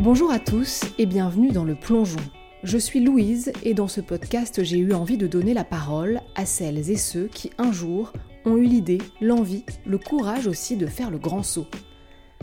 Bonjour 0.00 0.30
à 0.30 0.38
tous 0.38 0.84
et 0.96 1.04
bienvenue 1.04 1.50
dans 1.50 1.64
le 1.64 1.74
plongeon. 1.74 2.20
Je 2.62 2.78
suis 2.78 3.00
Louise 3.00 3.52
et 3.64 3.74
dans 3.74 3.86
ce 3.86 4.00
podcast 4.00 4.64
j'ai 4.64 4.78
eu 4.78 4.94
envie 4.94 5.18
de 5.18 5.26
donner 5.26 5.52
la 5.52 5.62
parole 5.62 6.22
à 6.34 6.46
celles 6.46 6.90
et 6.90 6.96
ceux 6.96 7.26
qui 7.26 7.50
un 7.58 7.70
jour 7.70 8.10
ont 8.46 8.56
eu 8.56 8.64
l'idée, 8.64 8.96
l'envie, 9.20 9.66
le 9.84 9.98
courage 9.98 10.46
aussi 10.46 10.78
de 10.78 10.86
faire 10.86 11.10
le 11.10 11.18
grand 11.18 11.42
saut. 11.42 11.66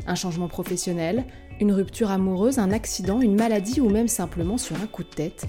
Un 0.05 0.13
changement 0.13 0.47
professionnel, 0.47 1.25
une 1.59 1.71
rupture 1.71 2.11
amoureuse, 2.11 2.59
un 2.59 2.71
accident, 2.71 3.21
une 3.21 3.35
maladie 3.35 3.81
ou 3.81 3.89
même 3.89 4.07
simplement 4.07 4.59
sur 4.59 4.79
un 4.79 4.85
coup 4.85 5.03
de 5.03 5.09
tête, 5.09 5.47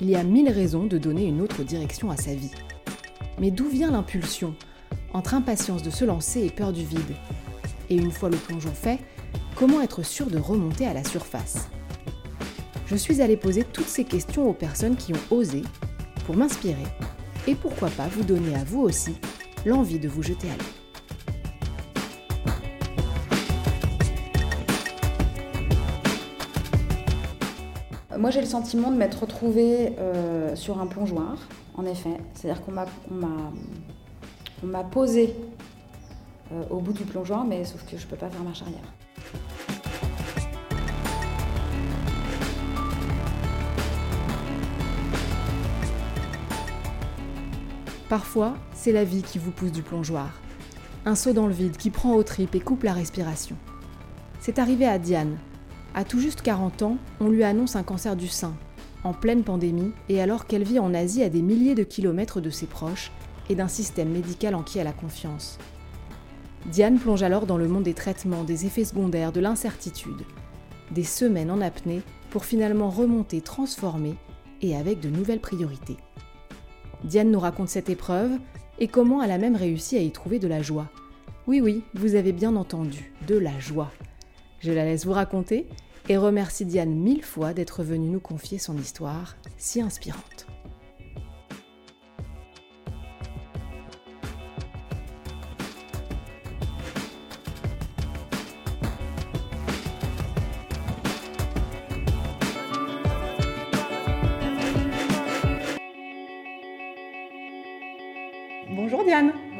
il 0.00 0.08
y 0.08 0.16
a 0.16 0.22
mille 0.22 0.48
raisons 0.48 0.86
de 0.86 0.96
donner 0.96 1.26
une 1.26 1.42
autre 1.42 1.62
direction 1.62 2.10
à 2.10 2.16
sa 2.16 2.32
vie. 2.32 2.52
Mais 3.38 3.50
d'où 3.50 3.68
vient 3.68 3.90
l'impulsion? 3.90 4.54
Entre 5.12 5.34
impatience 5.34 5.82
de 5.82 5.90
se 5.90 6.06
lancer 6.06 6.42
et 6.42 6.50
peur 6.50 6.72
du 6.72 6.86
vide. 6.86 7.14
Et 7.90 7.96
une 7.96 8.12
fois 8.12 8.30
le 8.30 8.38
plongeon 8.38 8.72
fait, 8.72 8.98
comment 9.60 9.82
être 9.82 10.02
sûr 10.02 10.26
de 10.28 10.38
remonter 10.38 10.86
à 10.86 10.94
la 10.94 11.04
surface 11.04 11.68
Je 12.86 12.96
suis 12.96 13.20
allée 13.20 13.36
poser 13.36 13.62
toutes 13.62 13.88
ces 13.88 14.04
questions 14.04 14.48
aux 14.48 14.54
personnes 14.54 14.96
qui 14.96 15.12
ont 15.12 15.20
osé 15.30 15.60
pour 16.24 16.34
m'inspirer 16.34 16.86
et 17.46 17.54
pourquoi 17.54 17.90
pas 17.90 18.06
vous 18.08 18.22
donner 18.24 18.54
à 18.54 18.64
vous 18.64 18.80
aussi 18.80 19.16
l'envie 19.66 19.98
de 19.98 20.08
vous 20.08 20.22
jeter 20.22 20.48
à 20.48 20.54
l'eau. 20.56 20.64
Moi, 28.18 28.30
j'ai 28.30 28.40
le 28.40 28.46
sentiment 28.46 28.90
de 28.90 28.96
m'être 28.96 29.20
retrouvée 29.20 29.92
euh, 29.98 30.56
sur 30.56 30.80
un 30.80 30.86
plongeoir, 30.86 31.36
en 31.74 31.84
effet. 31.84 32.16
C'est-à-dire 32.32 32.62
qu'on 32.62 32.72
m'a, 32.72 32.86
on 34.62 34.66
m'a, 34.66 34.84
posé 34.84 35.34
euh, 36.52 36.62
au 36.70 36.80
bout 36.80 36.94
du 36.94 37.04
plongeoir, 37.04 37.44
mais 37.44 37.66
sauf 37.66 37.84
que 37.84 37.98
je 37.98 38.06
ne 38.06 38.10
peux 38.10 38.16
pas 38.16 38.30
faire 38.30 38.42
marche 38.42 38.62
arrière. 38.62 38.92
Parfois, 48.10 48.54
c'est 48.74 48.90
la 48.90 49.04
vie 49.04 49.22
qui 49.22 49.38
vous 49.38 49.52
pousse 49.52 49.70
du 49.70 49.82
plongeoir. 49.82 50.32
Un 51.06 51.14
saut 51.14 51.32
dans 51.32 51.46
le 51.46 51.52
vide 51.52 51.76
qui 51.76 51.90
prend 51.90 52.14
aux 52.14 52.24
tripes 52.24 52.56
et 52.56 52.60
coupe 52.60 52.82
la 52.82 52.92
respiration. 52.92 53.56
C'est 54.40 54.58
arrivé 54.58 54.84
à 54.84 54.98
Diane. 54.98 55.38
À 55.94 56.02
tout 56.02 56.18
juste 56.18 56.42
40 56.42 56.82
ans, 56.82 56.96
on 57.20 57.28
lui 57.28 57.44
annonce 57.44 57.76
un 57.76 57.84
cancer 57.84 58.16
du 58.16 58.26
sein, 58.26 58.52
en 59.04 59.12
pleine 59.12 59.44
pandémie 59.44 59.92
et 60.08 60.20
alors 60.20 60.48
qu'elle 60.48 60.64
vit 60.64 60.80
en 60.80 60.92
Asie 60.92 61.22
à 61.22 61.28
des 61.28 61.40
milliers 61.40 61.76
de 61.76 61.84
kilomètres 61.84 62.40
de 62.40 62.50
ses 62.50 62.66
proches 62.66 63.12
et 63.48 63.54
d'un 63.54 63.68
système 63.68 64.10
médical 64.10 64.56
en 64.56 64.64
qui 64.64 64.80
elle 64.80 64.88
a 64.88 64.92
confiance. 64.92 65.56
Diane 66.66 66.98
plonge 66.98 67.22
alors 67.22 67.46
dans 67.46 67.58
le 67.58 67.68
monde 67.68 67.84
des 67.84 67.94
traitements, 67.94 68.42
des 68.42 68.66
effets 68.66 68.84
secondaires, 68.84 69.30
de 69.30 69.38
l'incertitude. 69.38 70.22
Des 70.90 71.04
semaines 71.04 71.52
en 71.52 71.60
apnée 71.60 72.02
pour 72.30 72.44
finalement 72.44 72.90
remonter 72.90 73.40
transformée 73.40 74.16
et 74.62 74.74
avec 74.74 74.98
de 74.98 75.10
nouvelles 75.10 75.40
priorités. 75.40 75.96
Diane 77.04 77.30
nous 77.30 77.40
raconte 77.40 77.68
cette 77.68 77.88
épreuve 77.88 78.32
et 78.78 78.88
comment 78.88 79.22
elle 79.22 79.30
a 79.30 79.38
même 79.38 79.56
réussi 79.56 79.96
à 79.96 80.00
y 80.00 80.10
trouver 80.10 80.38
de 80.38 80.48
la 80.48 80.62
joie. 80.62 80.88
Oui, 81.46 81.60
oui, 81.60 81.82
vous 81.94 82.14
avez 82.14 82.32
bien 82.32 82.56
entendu, 82.56 83.12
de 83.26 83.36
la 83.36 83.58
joie. 83.58 83.90
Je 84.60 84.72
la 84.72 84.84
laisse 84.84 85.06
vous 85.06 85.12
raconter 85.12 85.66
et 86.08 86.16
remercie 86.16 86.66
Diane 86.66 86.94
mille 86.94 87.24
fois 87.24 87.54
d'être 87.54 87.82
venue 87.82 88.08
nous 88.08 88.20
confier 88.20 88.58
son 88.58 88.76
histoire 88.76 89.36
si 89.56 89.80
inspirante. 89.80 90.49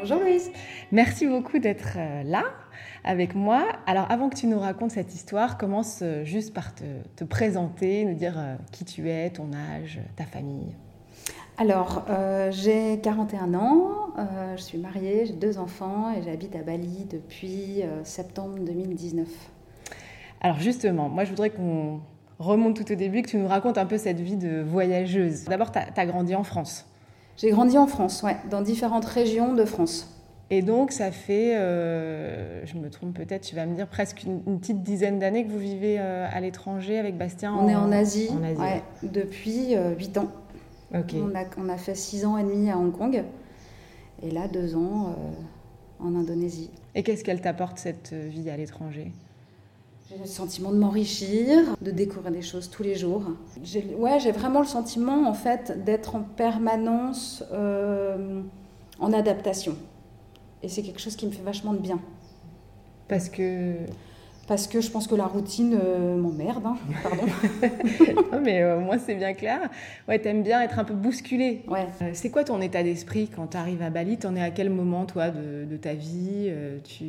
Bonjour 0.01 0.19
Louise. 0.19 0.51
Merci 0.91 1.27
beaucoup 1.27 1.59
d'être 1.59 1.93
euh, 1.95 2.23
là 2.23 2.41
avec 3.03 3.35
moi. 3.35 3.67
Alors 3.85 4.09
avant 4.09 4.29
que 4.29 4.35
tu 4.35 4.47
nous 4.47 4.57
racontes 4.57 4.89
cette 4.89 5.13
histoire, 5.13 5.59
commence 5.59 5.99
euh, 6.01 6.23
juste 6.23 6.55
par 6.55 6.73
te, 6.73 7.23
présenter, 7.23 8.03
nous 8.03 8.15
dire 8.15 8.33
euh, 8.35 8.55
qui 8.71 8.83
tu 8.83 9.11
es, 9.11 9.29
ton 9.29 9.53
âge, 9.53 9.99
ta 10.15 10.23
famille. 10.23 10.75
Alors, 11.59 12.03
j'ai 12.49 12.99
41 13.01 13.53
ans, 13.53 14.15
je 14.55 14.61
suis 14.61 14.79
mariée, 14.79 15.27
j'ai 15.27 15.33
deux 15.33 15.59
enfants 15.59 16.11
et 16.11 16.23
j'habite 16.23 16.55
à 16.55 16.63
Bali 16.63 17.05
depuis 17.07 17.83
septembre 18.03 18.57
2019. 18.57 19.27
Alors 20.39 20.57
justement, 20.59 21.09
moi 21.09 21.25
je 21.25 21.29
voudrais 21.29 21.51
qu'on 21.51 21.99
remonte 22.39 22.77
tout 22.83 22.91
au 22.91 22.95
début, 22.95 23.21
que 23.21 23.29
tu 23.29 23.37
nous 23.37 23.47
racontes 23.47 23.77
un 23.77 23.85
peu 23.85 23.99
cette 23.99 24.19
vie 24.19 24.37
de 24.37 24.61
voyageuse. 24.61 25.43
D'abord, 25.43 25.71
tu 25.71 25.77
as 25.77 26.05
grandi 26.07 26.33
en 26.33 26.43
France. 26.43 26.90
J'ai 27.41 27.49
grandi 27.49 27.75
en 27.75 27.87
France, 27.87 28.21
ouais, 28.21 28.37
dans 28.51 28.61
différentes 28.61 29.05
régions 29.05 29.55
de 29.55 29.65
France. 29.65 30.07
Et 30.51 30.61
donc, 30.61 30.91
ça 30.91 31.11
fait, 31.11 31.55
euh, 31.55 32.63
je 32.67 32.77
me 32.77 32.91
trompe 32.91 33.15
peut-être, 33.15 33.41
tu 33.41 33.55
vas 33.55 33.65
me 33.65 33.73
dire, 33.73 33.87
presque 33.87 34.25
une, 34.25 34.59
petite 34.59 34.83
dizaine 34.83 35.17
d'années 35.17 35.43
que 35.43 35.49
vous 35.49 35.57
vivez 35.57 35.95
euh, 35.97 36.27
à 36.31 36.39
l'étranger 36.39 36.99
avec 36.99 37.17
Bastien 37.17 37.55
On 37.59 37.67
est 37.67 37.73
en 37.73 37.91
Asie, 37.91 38.29
depuis 39.01 39.75
euh, 39.75 39.95
8 39.97 40.19
ans. 40.19 40.27
On, 40.93 40.99
a, 40.99 41.45
on, 41.57 41.69
a, 41.69 41.77
fait 41.77 41.95
6 41.95 42.25
ans 42.25 42.37
et 42.37 42.43
demi 42.43 42.69
à 42.69 42.77
Hong 42.77 42.95
Kong 42.95 43.23
et 44.21 44.29
là 44.29 44.47
2 44.47 44.75
ans 44.75 45.07
euh, 45.07 46.05
en 46.05 46.13
Indonésie. 46.15 46.69
Et 46.93 47.01
qu'est-ce 47.01 47.23
qu'elle 47.23 47.41
t'apporte 47.41 47.79
cette 47.79 48.13
vie 48.13 48.51
à 48.51 48.57
l'étranger? 48.57 49.13
J'ai 50.11 50.17
le 50.17 50.27
sentiment 50.27 50.71
de 50.71 50.77
m'enrichir, 50.77 51.75
de 51.81 51.91
découvrir 51.91 52.31
des 52.31 52.41
choses 52.41 52.69
tous 52.69 52.83
les 52.83 52.95
jours. 52.95 53.23
J'ai, 53.63 53.95
ouais, 53.95 54.19
j'ai 54.19 54.31
vraiment 54.31 54.59
le 54.59 54.65
sentiment 54.65 55.27
en 55.27 55.33
fait 55.33 55.83
d'être 55.85 56.15
en 56.15 56.21
permanence 56.21 57.43
euh, 57.53 58.41
en 58.99 59.13
adaptation. 59.13 59.75
Et 60.63 60.69
c'est 60.69 60.81
quelque 60.81 60.99
chose 60.99 61.15
qui 61.15 61.25
me 61.25 61.31
fait 61.31 61.43
vachement 61.43 61.73
de 61.73 61.79
bien. 61.79 61.99
Parce 63.07 63.29
que 63.29 63.75
parce 64.47 64.67
que 64.67 64.81
je 64.81 64.91
pense 64.91 65.07
que 65.07 65.15
la 65.15 65.27
routine 65.27 65.79
euh, 65.81 66.17
m'emmerde, 66.17 66.65
hein. 66.65 66.75
pardon. 67.03 67.23
non, 68.33 68.41
mais 68.41 68.61
euh, 68.61 68.79
moi 68.79 68.97
c'est 68.97 69.15
bien 69.15 69.33
clair. 69.33 69.69
Ouais, 70.09 70.19
t'aimes 70.19 70.43
bien 70.43 70.61
être 70.61 70.77
un 70.77 70.83
peu 70.83 70.93
bousculé. 70.93 71.63
Ouais. 71.69 71.87
c'est 72.13 72.31
quoi 72.31 72.43
ton 72.43 72.59
état 72.59 72.83
d'esprit 72.83 73.29
quand 73.33 73.47
tu 73.47 73.57
arrives 73.57 73.81
à 73.81 73.89
Bali? 73.89 74.17
T'en 74.17 74.35
es 74.35 74.41
à 74.41 74.51
quel 74.51 74.71
moment 74.71 75.05
toi 75.05 75.29
de, 75.29 75.63
de 75.63 75.77
ta 75.77 75.93
vie 75.93 76.51
Tu 76.83 77.05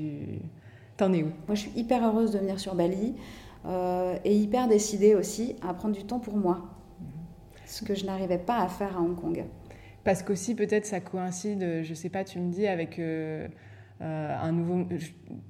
T'en 0.97 1.13
es 1.13 1.23
où? 1.23 1.33
Moi, 1.47 1.55
je 1.55 1.61
suis 1.61 1.73
hyper 1.75 2.07
heureuse 2.07 2.33
de 2.33 2.39
venir 2.39 2.61
sur 2.61 2.75
Bali 2.75 3.15
euh, 3.67 4.17
et 4.25 4.37
hyper 4.37 4.69
décidée 4.69 5.15
aussi 5.15 5.57
à 5.67 5.73
prendre 5.75 5.95
du 5.95 6.05
temps 6.05 6.19
pour 6.19 6.37
moi, 6.37 6.69
ce 7.67 7.85
que 7.85 7.95
je 7.95 8.05
n'arrivais 8.05 8.39
pas 8.39 8.59
à 8.59 8.69
faire 8.69 8.97
à 8.97 9.01
Hong 9.01 9.17
Kong. 9.17 9.45
Parce 10.05 10.23
qu'aussi, 10.23 10.55
peut-être, 10.55 10.85
ça 10.85 11.01
coïncide, 11.01 11.83
je 11.83 11.95
sais 11.95 12.09
pas, 12.09 12.25
tu 12.25 12.41
me 12.41 12.51
dis, 12.51 12.67
avec 12.67 12.99
euh, 12.99 13.47
euh, 14.03 14.37
un 14.43 14.53
nouveau, 14.53 14.85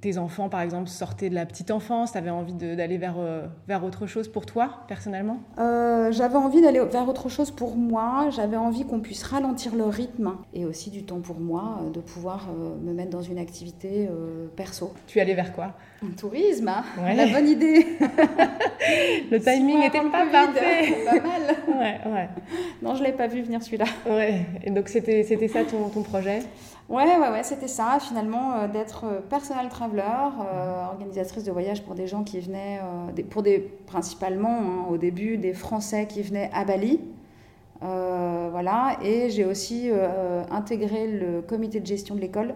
tes 0.01 0.17
enfants, 0.17 0.47
par 0.47 0.61
exemple, 0.61 0.87
sortaient 0.87 1.29
de 1.29 1.35
la 1.35 1.45
petite 1.45 1.71
enfance, 1.71 2.11
tu 2.11 2.17
avais 2.17 2.29
envie 2.29 2.53
d'aller 2.53 2.97
vers, 2.97 3.15
euh, 3.17 3.47
vers 3.67 3.83
autre 3.83 4.05
chose 4.05 4.27
pour 4.27 4.45
toi, 4.45 4.79
personnellement? 4.87 5.39
Euh, 5.57 6.11
J'avais 6.11 6.35
envie 6.35 6.61
d'aller 6.61 6.79
vers 6.79 7.07
autre 7.09 7.29
chose 7.29 7.49
pour 7.51 7.75
moi, 7.75 8.27
j'avais 8.29 8.57
envie 8.57 8.85
qu'on 8.85 8.99
puisse 8.99 9.23
ralentir 9.23 9.75
le 9.75 9.85
rythme 9.85 10.33
et 10.53 10.65
aussi 10.65 10.91
du 10.91 11.03
temps 11.03 11.19
pour 11.19 11.39
moi, 11.39 11.79
de 11.93 11.99
pouvoir 11.99 12.49
me 12.83 12.93
mettre 12.93 13.09
dans 13.09 13.21
une 13.21 13.39
activité 13.39 14.07
perso. 14.55 14.93
Tu 15.07 15.19
allais 15.19 15.33
vers 15.33 15.53
quoi? 15.53 15.73
Un 16.03 16.11
tourisme, 16.11 16.67
hein? 16.67 16.83
La 17.15 17.27
bonne 17.27 17.47
idée. 17.47 17.85
Le 19.31 19.39
timing 19.39 19.79
n'était 19.79 20.01
pas 20.01 20.25
parfait. 20.31 20.93
Pas 21.05 21.13
mal. 21.13 21.55
Ouais, 21.67 22.11
ouais. 22.11 22.29
Non, 22.81 22.95
je 22.95 23.01
ne 23.01 23.07
l'ai 23.07 23.13
pas 23.13 23.27
vu 23.27 23.41
venir 23.41 23.63
celui-là. 23.63 23.85
Ouais, 24.05 24.41
et 24.63 24.69
donc 24.69 24.89
c'était 24.89 25.23
ça 25.47 25.63
ton, 25.63 25.89
ton 25.89 26.03
projet? 26.03 26.39
Ouais, 26.89 27.17
ouais, 27.17 27.29
ouais, 27.29 27.43
c'était 27.43 27.69
ça, 27.69 27.97
finalement, 28.01 28.53
euh, 28.55 28.67
d'être 28.67 29.05
euh, 29.05 29.21
personal 29.21 29.69
traveler, 29.69 30.03
euh, 30.03 30.85
organisatrice 30.87 31.43
de 31.45 31.51
voyage 31.51 31.81
pour 31.83 31.95
des 31.95 32.07
gens 32.07 32.23
qui 32.25 32.39
venaient, 32.41 32.81
pour 33.29 33.41
des, 33.41 33.59
principalement 33.59 34.59
hein, 34.59 34.85
au 34.89 34.97
début, 34.97 35.37
des 35.37 35.53
Français 35.53 36.07
qui 36.07 36.21
venaient 36.21 36.49
à 36.53 36.65
Bali. 36.65 36.99
voilà, 37.81 38.97
et 39.01 39.29
j'ai 39.29 39.45
aussi 39.45 39.89
intégré 40.51 41.07
le 41.07 41.41
comité 41.41 41.79
de 41.79 41.85
gestion 41.85 42.15
de 42.15 42.21
l'école, 42.21 42.55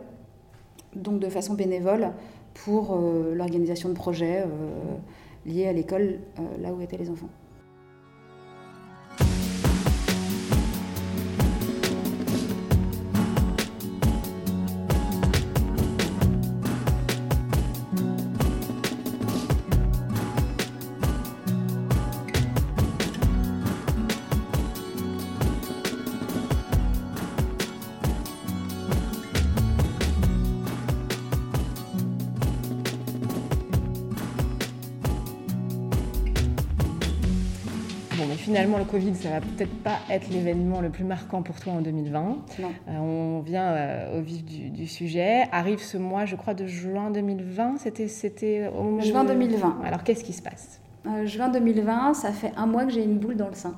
donc 0.96 1.20
de 1.20 1.30
façon 1.30 1.54
bénévole, 1.54 2.12
pour 2.54 2.98
l'organisation 3.34 3.90
de 3.90 3.94
projets 3.94 4.46
liés 5.46 5.68
à 5.68 5.74
l'école, 5.74 6.20
là 6.60 6.74
où 6.74 6.82
étaient 6.82 6.98
les 6.98 7.10
enfants. 7.10 7.30
Finalement 38.58 38.78
le 38.78 38.86
Covid, 38.86 39.16
ça 39.16 39.30
va 39.30 39.42
peut-être 39.42 39.76
pas 39.84 39.98
être 40.10 40.30
l'événement 40.30 40.82
le 40.82 40.90
plus 40.90 41.04
marquant 41.04 41.42
pour 41.42 41.60
toi 41.60 41.74
en 41.74 41.82
2020. 41.82 42.38
on 42.88 43.40
vient 43.42 44.08
au 44.16 44.22
vif 44.22 44.44
du, 44.44 44.88
sujet. 44.88 45.46
Arrive 45.52 45.80
ce 45.80 45.98
mois, 45.98 46.26
je 46.26 46.36
crois, 46.36 46.54
de 46.54 46.66
juin 46.66 47.12
2020. 47.12 47.78
C'était, 47.78 48.08
c'était 48.08 48.68
au 48.68 48.84
moment 48.84 49.02
Juin 49.02 49.26
2020. 49.26 49.82
Alors 49.84 50.04
qu'est-ce 50.04 50.24
qui 50.24 50.34
se 50.34 50.42
passe? 50.42 50.82
Juin 51.26 51.50
2020, 51.50 52.14
ça 52.14 52.32
fait 52.32 52.52
un 52.58 52.66
mois 52.66 52.86
que 52.86 52.92
j'ai 52.92 53.04
une 53.04 53.20
boule 53.20 53.38
dans 53.38 53.48
le 53.48 53.56
sein. 53.56 53.76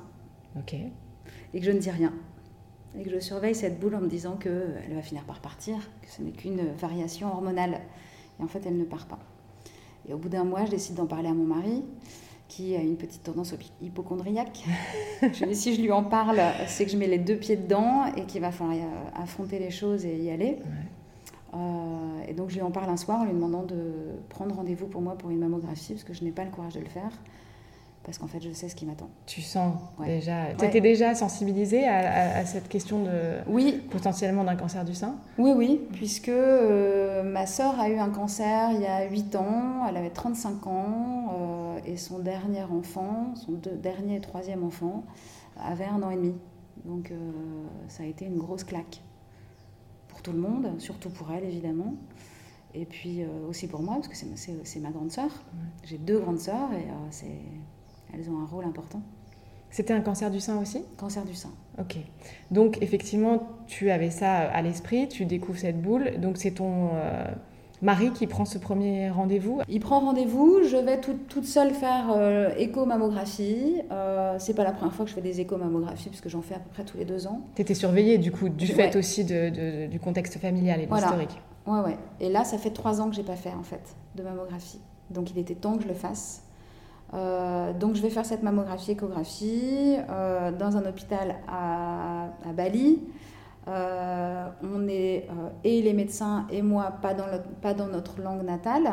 Ok. 0.58 0.74
Et 0.74 1.60
que 1.60 1.64
je 1.64 1.70
ne 1.70 1.78
dis 1.78 1.90
rien 1.90 2.12
et 2.98 3.02
que 3.04 3.10
je 3.10 3.18
surveille 3.20 3.54
cette 3.54 3.78
boule 3.78 3.94
en 3.94 4.00
me 4.00 4.08
disant 4.08 4.36
qu'elle 4.36 4.92
va 4.92 5.02
finir 5.02 5.24
par 5.24 5.40
partir, 5.40 5.76
que 6.02 6.10
ce 6.10 6.22
n'est 6.22 6.32
qu'une 6.32 6.72
variation 6.78 7.28
hormonale. 7.28 7.80
Et 8.38 8.42
en 8.42 8.48
fait, 8.48 8.62
elle 8.66 8.76
ne 8.76 8.84
part 8.84 9.06
pas. 9.06 9.18
Et 10.08 10.14
au 10.14 10.18
bout 10.18 10.28
d'un 10.28 10.44
mois, 10.44 10.64
je 10.64 10.70
décide 10.70 10.96
d'en 10.96 11.06
parler 11.06 11.28
à 11.28 11.34
mon 11.34 11.44
mari, 11.44 11.84
qui 12.50 12.74
a 12.74 12.80
une 12.80 12.96
petite 12.96 13.22
tendance 13.22 13.54
hypochondriaque. 13.80 14.64
je, 15.22 15.52
si 15.52 15.74
je 15.74 15.80
lui 15.80 15.92
en 15.92 16.02
parle, 16.02 16.40
c'est 16.66 16.84
que 16.84 16.90
je 16.90 16.96
mets 16.96 17.06
les 17.06 17.18
deux 17.18 17.36
pieds 17.36 17.56
dedans 17.56 18.06
et 18.16 18.24
qu'il 18.24 18.40
va 18.40 18.50
falloir 18.50 18.76
affronter 19.14 19.60
les 19.60 19.70
choses 19.70 20.04
et 20.04 20.16
y 20.16 20.30
aller. 20.30 20.58
Euh, 21.54 22.28
et 22.28 22.34
donc, 22.34 22.50
je 22.50 22.56
lui 22.56 22.62
en 22.62 22.72
parle 22.72 22.90
un 22.90 22.96
soir 22.96 23.20
en 23.20 23.24
lui 23.24 23.32
demandant 23.32 23.62
de 23.62 23.92
prendre 24.28 24.54
rendez-vous 24.56 24.86
pour 24.86 25.00
moi 25.00 25.16
pour 25.16 25.30
une 25.30 25.38
mammographie, 25.38 25.94
parce 25.94 26.04
que 26.04 26.12
je 26.12 26.24
n'ai 26.24 26.32
pas 26.32 26.44
le 26.44 26.50
courage 26.50 26.74
de 26.74 26.80
le 26.80 26.88
faire 26.88 27.12
parce 28.10 28.16
qu'en 28.16 28.26
fait, 28.26 28.40
je 28.40 28.50
sais 28.52 28.68
ce 28.68 28.74
qui 28.74 28.86
m'attend. 28.86 29.08
Tu 29.26 29.42
sens 29.42 29.74
déjà. 30.04 30.46
Tu 30.58 30.64
étais 30.64 30.80
déjà 30.80 31.14
sensibilisée 31.14 31.86
à, 31.86 32.44
cette 32.46 32.68
question 32.68 33.02
de. 33.02 33.10
Oui. 33.46 33.82
Potentiellement 33.90 34.42
d'un 34.42 34.56
cancer 34.56 34.84
du 34.84 34.94
sein? 34.94 35.16
Oui, 35.38 35.52
oui, 35.54 35.80
puisque 35.92 36.28
euh, 36.28 37.22
ma 37.22 37.46
sœur 37.46 37.78
a 37.78 37.90
eu 37.90 37.98
un 37.98 38.08
cancer 38.08 38.70
il 38.72 38.80
y 38.80 38.86
a 38.86 39.04
8 39.04 39.36
ans, 39.36 39.86
elle 39.88 39.96
avait 39.98 40.10
35 40.10 40.66
ans, 40.66 41.34
euh, 41.34 41.49
et 41.86 41.96
son 41.96 42.18
dernier 42.18 42.62
enfant, 42.62 43.34
son 43.36 43.52
dernier 43.52 44.16
et 44.16 44.20
troisième 44.20 44.64
enfant, 44.64 45.04
avait 45.56 45.84
un 45.84 46.02
an 46.02 46.10
et 46.10 46.16
demi. 46.16 46.34
Donc, 46.84 47.10
euh, 47.10 47.16
ça 47.88 48.02
a 48.02 48.06
été 48.06 48.24
une 48.24 48.38
grosse 48.38 48.64
claque. 48.64 49.02
Pour 50.08 50.22
tout 50.22 50.32
le 50.32 50.40
monde, 50.40 50.78
surtout 50.78 51.10
pour 51.10 51.30
elle, 51.32 51.44
évidemment. 51.44 51.94
Et 52.74 52.84
puis 52.84 53.24
aussi 53.48 53.66
pour 53.66 53.82
moi, 53.82 53.94
parce 53.96 54.06
que 54.06 54.14
c'est 54.14 54.80
ma 54.80 54.90
grande 54.90 55.10
sœur. 55.10 55.30
J'ai 55.82 55.98
deux 55.98 56.20
grandes 56.20 56.38
sœurs, 56.38 56.72
et 56.72 56.86
c'est 57.10 57.26
elles 58.14 58.30
ont 58.30 58.38
un 58.40 58.46
rôle 58.46 58.64
important. 58.64 59.02
C'était 59.70 59.92
un 59.92 60.00
cancer 60.00 60.30
du 60.30 60.40
sein 60.40 60.60
aussi? 60.60 60.84
Cancer 60.96 61.24
du 61.24 61.34
sein. 61.34 61.50
Ok. 61.78 61.96
Donc 62.50 62.78
effectivement, 62.82 63.48
tu 63.66 63.90
avais 63.90 64.10
ça 64.10 64.36
à 64.36 64.62
l'esprit, 64.62 65.08
tu 65.08 65.26
découvres 65.26 65.58
cette 65.58 65.80
boule. 65.80 66.18
Donc 66.18 66.36
c'est 66.38 66.52
ton 66.52 66.90
euh, 66.94 67.24
mari 67.82 68.10
qui 68.10 68.26
prend 68.26 68.44
ce 68.44 68.58
premier 68.58 69.10
rendez-vous 69.10 69.60
Il 69.68 69.80
prend 69.80 70.00
rendez-vous, 70.00 70.60
je 70.68 70.76
vais 70.76 71.00
toute 71.00 71.44
seule 71.44 71.72
faire 71.72 72.06
euh, 72.14 72.50
écho-mammographie. 72.56 73.82
Euh, 73.90 74.36
c'est 74.38 74.54
pas 74.54 74.64
la 74.64 74.72
première 74.72 74.94
fois 74.94 75.04
que 75.04 75.10
je 75.10 75.14
fais 75.14 75.20
des 75.20 75.40
écho-mammographies, 75.40 76.08
puisque 76.08 76.28
j'en 76.28 76.42
fais 76.42 76.54
à 76.54 76.58
peu 76.58 76.70
près 76.70 76.84
tous 76.84 76.98
les 76.98 77.04
deux 77.04 77.26
ans. 77.26 77.40
Tu 77.54 77.62
étais 77.62 77.74
surveillée 77.74 78.18
du 78.18 78.32
coup, 78.32 78.48
du 78.48 78.66
fait 78.66 78.96
aussi 78.96 79.24
de, 79.24 79.86
du 79.86 80.00
contexte 80.00 80.38
familial 80.38 80.80
et 80.80 80.86
de 80.86 80.94
l'historique. 80.94 81.40
Ouais, 81.66 81.80
ouais. 81.80 81.98
Et 82.20 82.30
là, 82.30 82.44
ça 82.44 82.58
fait 82.58 82.70
trois 82.70 83.00
ans 83.00 83.08
que 83.08 83.14
j'ai 83.14 83.22
pas 83.22 83.36
fait 83.36 83.52
en 83.52 83.62
fait 83.62 83.94
de 84.14 84.22
mammographie. 84.22 84.80
Donc 85.10 85.30
il 85.30 85.38
était 85.38 85.54
temps 85.54 85.76
que 85.76 85.82
je 85.82 85.88
le 85.88 85.94
fasse. 85.94 86.44
Euh, 87.12 87.72
donc 87.72 87.96
je 87.96 88.02
vais 88.02 88.10
faire 88.10 88.24
cette 88.24 88.42
mammographie 88.42 88.92
échographie 88.92 89.96
euh, 90.08 90.52
dans 90.52 90.76
un 90.76 90.86
hôpital 90.86 91.36
à, 91.48 92.28
Bali. 92.54 93.00
Euh, 93.68 94.48
on 94.62 94.88
est, 94.88 95.28
et 95.64 95.82
les 95.82 95.92
médecins 95.92 96.46
et 96.50 96.62
moi, 96.62 96.90
pas 97.02 97.14
dans, 97.14 97.26
pas 97.60 97.74
dans 97.74 97.86
notre 97.86 98.20
langue 98.20 98.42
natale. 98.42 98.90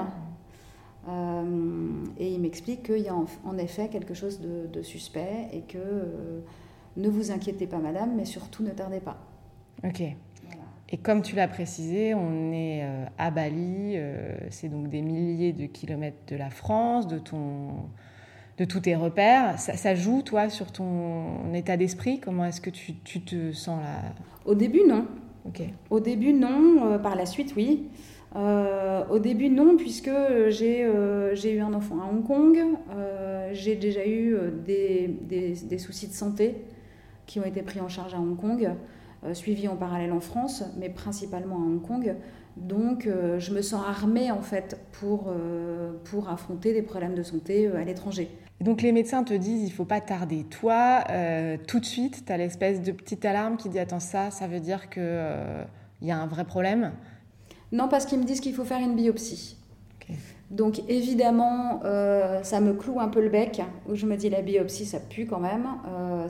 et 2.17 2.33
il 2.33 2.41
m'explique 2.41 2.83
qu'il 2.83 2.99
y 2.99 3.07
a 3.07 3.15
en, 3.15 3.57
effet 3.57 3.87
quelque 3.87 4.13
chose 4.13 4.39
de, 4.41 4.81
suspect 4.81 5.47
et 5.53 5.61
que 5.61 6.43
ne 6.97 7.09
vous 7.09 7.31
inquiétez 7.31 7.65
pas 7.65 7.77
madame, 7.77 8.15
mais 8.15 8.25
surtout 8.25 8.63
ne 8.63 8.71
tardez 8.71 8.99
pas. 8.99 9.17
Ok. 9.83 10.03
Et 10.89 10.97
comme 10.97 11.21
tu 11.21 11.35
l'as 11.35 11.47
précisé, 11.47 12.13
on 12.13 12.51
est 12.51 12.85
à 13.17 13.31
Bali, 13.31 13.97
c'est 14.49 14.69
donc 14.69 14.89
des 14.89 15.01
milliers 15.01 15.53
de 15.53 15.65
kilomètres 15.65 16.25
de 16.27 16.35
la 16.35 16.49
France, 16.49 17.07
de 17.07 17.19
ton 17.19 17.89
de 18.57 18.65
tous 18.65 18.81
tes 18.81 18.95
repères. 18.95 19.59
Ça, 19.59 19.95
joue, 19.95 20.21
toi, 20.21 20.50
sur 20.50 20.71
ton 20.71 21.54
état 21.54 21.77
d'esprit? 21.77 22.19
Comment 22.19 22.45
est-ce 22.45 22.62
que 22.62 22.69
tu, 22.69 22.94
te 22.95 23.51
sens 23.51 23.81
là? 23.81 24.13
Au 24.45 24.56
début, 24.56 24.81
non. 24.88 25.06
Au 25.89 26.00
début, 26.00 26.33
non. 26.33 26.94
Euh, 26.94 26.98
par 26.98 27.15
la 27.15 27.25
suite, 27.25 27.54
oui. 27.56 27.88
Euh, 28.36 29.04
au 29.09 29.19
début, 29.19 29.50
non, 29.50 29.77
puisque 29.77 30.12
j'ai 30.50 30.83
euh, 30.83 31.36
eu 31.36 31.59
un 31.59 31.74
enfant 31.74 32.01
à 32.01 32.12
Hong 32.12 32.25
Kong. 32.25 32.57
j'ai 33.54 33.75
déjà 33.75 34.06
eu 34.06 34.36
des, 34.65 35.07
des, 35.07 35.77
soucis 35.77 36.07
de 36.07 36.13
santé 36.13 36.56
qui 37.25 37.39
ont 37.39 37.45
été 37.45 37.62
pris 37.62 37.80
en 37.80 37.88
charge 37.88 38.13
à 38.13 38.19
Hong 38.19 38.38
Kong, 38.38 38.69
suivis 39.33 39.68
en 39.68 39.75
parallèle 39.75 40.12
en 40.12 40.19
France, 40.19 40.63
mais 40.77 40.89
principalement 40.89 41.56
à 41.56 41.59
Hong 41.59 41.81
Kong. 41.81 42.15
Donc, 42.57 43.07
je 43.38 43.54
me 43.54 43.62
sens 43.62 43.81
armée, 43.88 44.31
en 44.31 44.42
fait, 44.42 44.80
pour, 45.00 45.31
pour 46.06 46.30
affronter 46.30 46.74
des 46.74 46.81
problèmes 46.81 47.15
de 47.15 47.24
santé 47.24 47.68
à 47.68 47.83
l'étranger. 47.83 48.30
Donc 48.59 48.81
les 48.81 48.92
médecins 48.92 49.24
te 49.24 49.33
disent 49.33 49.63
il 49.63 49.71
faut 49.71 49.86
pas 49.86 50.01
tarder. 50.01 50.44
Toi, 50.44 51.04
euh, 51.09 51.57
tout 51.68 51.80
de 51.80 51.86
suite, 51.86 52.25
tu 52.25 52.31
as 52.31 52.38
l'espèce 52.38 52.81
de 52.81 52.92
petite 52.92 53.24
alarme 53.25 53.57
qui 53.57 53.69
dit 53.69 53.80
attends 53.80 54.00
ça, 54.00 54.31
ça 54.31 54.48
veut 54.48 54.59
dire 54.59 54.89
qu'il 54.89 55.04
euh, 55.04 55.63
y 56.01 56.12
a 56.12 56.18
un 56.18 56.25
vrai 56.27 56.44
problème? 56.44 56.94
Non, 57.71 57.88
parce 57.88 58.06
qu'ils 58.06 58.18
me 58.18 58.24
disent 58.24 58.39
qu'il 58.39 58.54
faut 58.54 58.65
faire 58.65 58.80
une 58.80 58.95
biopsie. 58.95 59.57
Donc 60.50 60.80
évidemment, 60.88 61.81
euh, 61.83 62.42
ça 62.42 62.62
me 62.62 62.74
cloue 62.74 63.01
un 63.01 63.09
peu 63.09 63.21
le 63.21 63.27
bec, 63.27 63.62
où 63.89 63.95
je 63.95 64.06
me 64.06 64.15
dis 64.15 64.30
la 64.30 64.42
biopsie, 64.42 64.86
ça 64.86 65.01
pue 65.01 65.25
quand 65.25 65.42
même. 65.42 65.68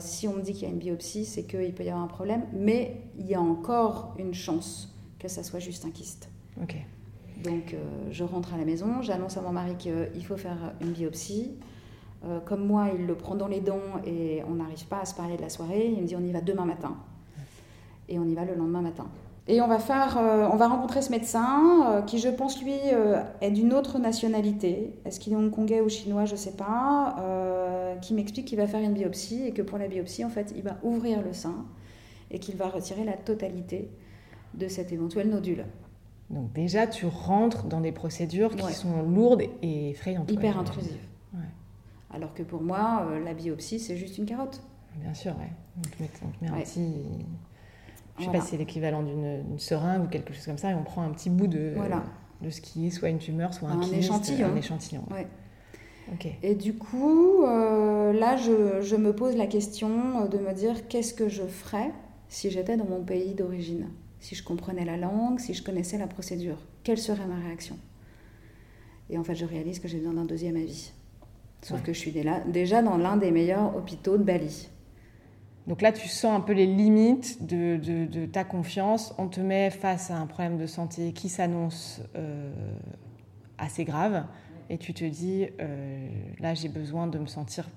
si 0.00 0.26
on 0.26 0.32
me 0.32 0.42
dit 0.42 0.52
qu'il 0.52 0.64
y 0.64 0.66
a 0.66 0.70
une 0.70 0.80
biopsie, 0.80 1.24
c'est 1.24 1.44
qu'il 1.44 1.72
peut 1.72 1.84
y 1.84 1.88
avoir 1.88 2.02
un 2.02 2.08
problème, 2.08 2.42
mais 2.52 3.00
il 3.16 3.26
y 3.26 3.36
a 3.36 3.40
encore 3.40 4.16
une 4.18 4.34
chance 4.34 4.92
que 5.20 5.28
ça 5.28 5.44
soit 5.44 5.60
juste 5.60 5.84
un 5.84 5.90
kyste. 5.90 6.28
Donc 7.44 7.76
je 8.10 8.24
rentre 8.24 8.54
à 8.54 8.58
la 8.58 8.64
maison, 8.64 9.00
j'annonce 9.02 9.36
à 9.36 9.40
mon 9.40 9.52
mari 9.52 9.76
qu'il 9.78 10.26
faut 10.26 10.36
faire 10.36 10.74
une 10.80 10.90
biopsie. 10.90 11.52
Euh, 12.24 12.40
comme 12.40 12.66
moi, 12.66 12.88
il 12.98 13.06
le 13.06 13.14
prend 13.14 13.36
dans 13.36 13.46
les 13.46 13.60
dents 13.60 14.00
et 14.04 14.42
on 14.48 14.54
n'arrive 14.54 14.86
pas 14.86 15.00
à 15.00 15.04
se 15.04 15.14
parler 15.14 15.36
de 15.36 15.42
la 15.42 15.48
soirée. 15.48 15.92
Il 15.94 16.02
me 16.02 16.06
dit 16.06 16.16
on 16.16 16.24
y 16.24 16.32
va 16.32 16.40
demain 16.40 16.64
matin. 16.64 16.96
Et 18.08 18.18
on 18.18 18.24
y 18.24 18.34
va 18.34 18.44
le 18.44 18.54
lendemain 18.54 18.80
matin. 18.80 19.06
Et 19.46 19.62
on 19.62 19.68
va, 19.68 19.78
faire, 19.78 20.18
euh, 20.18 20.46
on 20.52 20.56
va 20.56 20.68
rencontrer 20.68 21.00
ce 21.00 21.10
médecin 21.10 21.86
euh, 21.86 22.02
qui, 22.02 22.18
je 22.18 22.28
pense, 22.28 22.62
lui, 22.62 22.74
est 23.40 23.50
d'une 23.50 23.72
autre 23.72 23.98
nationalité. 23.98 24.94
Est-ce 25.04 25.20
qu'il 25.20 25.32
est 25.32 25.36
hongkongais 25.36 25.80
ou 25.80 25.88
chinois, 25.88 26.24
je 26.24 26.32
ne 26.32 26.36
sais 26.36 26.56
pas. 26.56 27.16
qui 28.02 28.14
m'explique 28.14 28.46
qu'il 28.46 28.58
va 28.58 28.66
faire 28.66 28.80
une 28.80 28.92
biopsie 28.92 29.46
et 29.46 29.52
que 29.52 29.62
pour 29.62 29.78
la 29.78 29.88
biopsie, 29.88 30.24
en 30.24 30.28
fait, 30.28 30.52
il 30.54 30.62
va 30.62 30.76
ouvrir 30.82 31.22
le 31.22 31.32
sein 31.32 31.64
et 32.30 32.38
qu'il 32.38 32.56
va 32.56 32.68
retirer 32.68 33.04
la 33.04 33.14
totalité 33.14 33.90
de 34.54 34.68
cet 34.68 34.92
éventuel 34.92 35.30
nodule. 35.30 35.64
Donc 36.30 36.52
déjà, 36.52 36.86
tu 36.86 37.06
rentres 37.06 37.64
dans 37.64 37.80
des 37.80 37.92
procédures 37.92 38.54
qui 38.54 38.72
sont 38.74 39.02
lourdes 39.02 39.42
et 39.62 39.90
effrayantes. 39.90 40.30
Hyper 40.30 40.58
intrusives. 40.58 41.08
Alors 42.10 42.34
que 42.34 42.42
pour 42.42 42.62
moi, 42.62 43.06
euh, 43.10 43.24
la 43.24 43.34
biopsie, 43.34 43.78
c'est 43.78 43.96
juste 43.96 44.18
une 44.18 44.26
carotte. 44.26 44.62
Bien 44.96 45.14
sûr, 45.14 45.32
ouais. 45.38 45.50
On 45.76 45.82
te 45.82 46.02
met, 46.02 46.50
un 46.50 46.60
petit. 46.60 46.94
Je 48.18 48.24
sais 48.24 48.30
pas 48.30 48.40
si 48.40 48.48
c'est 48.48 48.56
l'équivalent 48.56 49.02
d'une 49.02 49.58
seringue 49.58 50.04
ou 50.04 50.08
quelque 50.08 50.32
chose 50.32 50.46
comme 50.46 50.58
ça, 50.58 50.70
et 50.70 50.74
on 50.74 50.82
prend 50.82 51.02
un 51.02 51.10
petit 51.10 51.30
bout 51.30 51.46
de, 51.46 51.74
de 52.40 52.50
ce 52.50 52.60
qui 52.60 52.86
est 52.86 52.90
soit 52.90 53.10
une 53.10 53.18
tumeur, 53.18 53.54
soit 53.54 53.68
un, 53.68 53.80
échantillon. 53.80 54.48
Un 54.48 54.56
échantillon. 54.56 55.04
Ouais. 55.10 55.28
Et 56.42 56.54
du 56.54 56.74
coup, 56.74 57.42
euh, 57.44 58.12
là, 58.12 58.36
je, 58.36 58.80
je, 58.80 58.96
me 58.96 59.14
pose 59.14 59.36
la 59.36 59.46
question 59.46 60.26
de 60.26 60.38
me 60.38 60.52
dire 60.54 60.88
qu'est-ce 60.88 61.12
que 61.12 61.28
je 61.28 61.42
ferais 61.42 61.92
si 62.28 62.50
j'étais 62.50 62.76
dans 62.76 62.86
mon 62.86 63.02
pays 63.02 63.34
d'origine 63.34 63.88
Si 64.20 64.34
je 64.34 64.42
comprenais 64.42 64.84
la 64.84 64.96
langue, 64.96 65.38
si 65.38 65.54
je 65.54 65.62
connaissais 65.62 65.98
la 65.98 66.06
procédure, 66.06 66.58
quelle 66.82 66.98
serait 66.98 67.26
ma 67.26 67.38
réaction? 67.38 67.76
Et 69.10 69.18
en 69.18 69.24
fait, 69.24 69.34
je 69.34 69.44
réalise 69.44 69.78
que 69.78 69.88
j'ai 69.88 69.98
besoin 69.98 70.14
d'un 70.14 70.24
deuxième 70.24 70.56
avis. 70.56 70.92
Sauf 71.62 71.82
que 71.82 71.92
je 71.92 71.98
suis 71.98 72.14
déjà 72.46 72.82
dans 72.82 72.96
l'un 72.96 73.16
des 73.16 73.30
meilleurs 73.30 73.76
hôpitaux 73.76 74.16
de 74.16 74.22
Bali. 74.22 74.68
Donc 75.68 75.82
là, 75.82 75.92
tu 75.92 76.08
sens 76.08 76.34
un 76.34 76.40
peu 76.40 76.54
les 76.54 76.66
limites 76.66 77.44
de, 77.44 78.26
ta 78.26 78.42
confiance. 78.42 79.14
On 79.18 79.28
te 79.28 79.40
met 79.40 79.70
face 79.70 80.10
à 80.10 80.16
un 80.16 80.26
problème 80.26 80.56
de 80.56 80.66
santé 80.66 81.12
qui 81.12 81.28
s'annonce 81.28 82.00
euh, 82.16 82.50
assez 83.58 83.84
grave. 83.84 84.24
Et 84.70 84.78
tu 84.78 84.94
te 84.94 85.04
dis, 85.04 85.46
euh, 85.60 86.08
là, 86.40 86.54
j'ai 86.54 86.68
besoin 86.68 87.06
de 87.06 87.18
me, 87.18 87.26
sentir, 87.26 87.68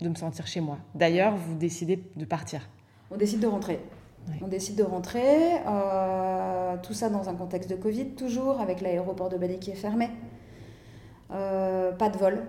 de 0.00 0.10
me 0.10 0.14
sentir 0.14 0.46
chez 0.46 0.60
moi. 0.60 0.78
D'ailleurs, 0.94 1.34
vous 1.36 1.54
décidez 1.54 2.02
de 2.16 2.24
partir. 2.26 2.68
On 3.10 3.16
décide 3.16 3.40
de 3.40 3.46
rentrer. 3.46 3.80
On 4.42 4.48
décide 4.48 4.76
de 4.76 4.82
rentrer. 4.82 5.54
Euh, 5.66 6.76
tout 6.82 6.92
ça 6.92 7.08
dans 7.08 7.30
un 7.30 7.34
contexte 7.34 7.70
de 7.70 7.76
Covid, 7.76 8.10
toujours, 8.10 8.60
avec 8.60 8.82
l'aéroport 8.82 9.30
de 9.30 9.38
Bali 9.38 9.58
qui 9.58 9.70
est 9.70 9.74
fermé. 9.74 10.10
pas 11.28 12.10
de 12.10 12.18
vol. 12.18 12.42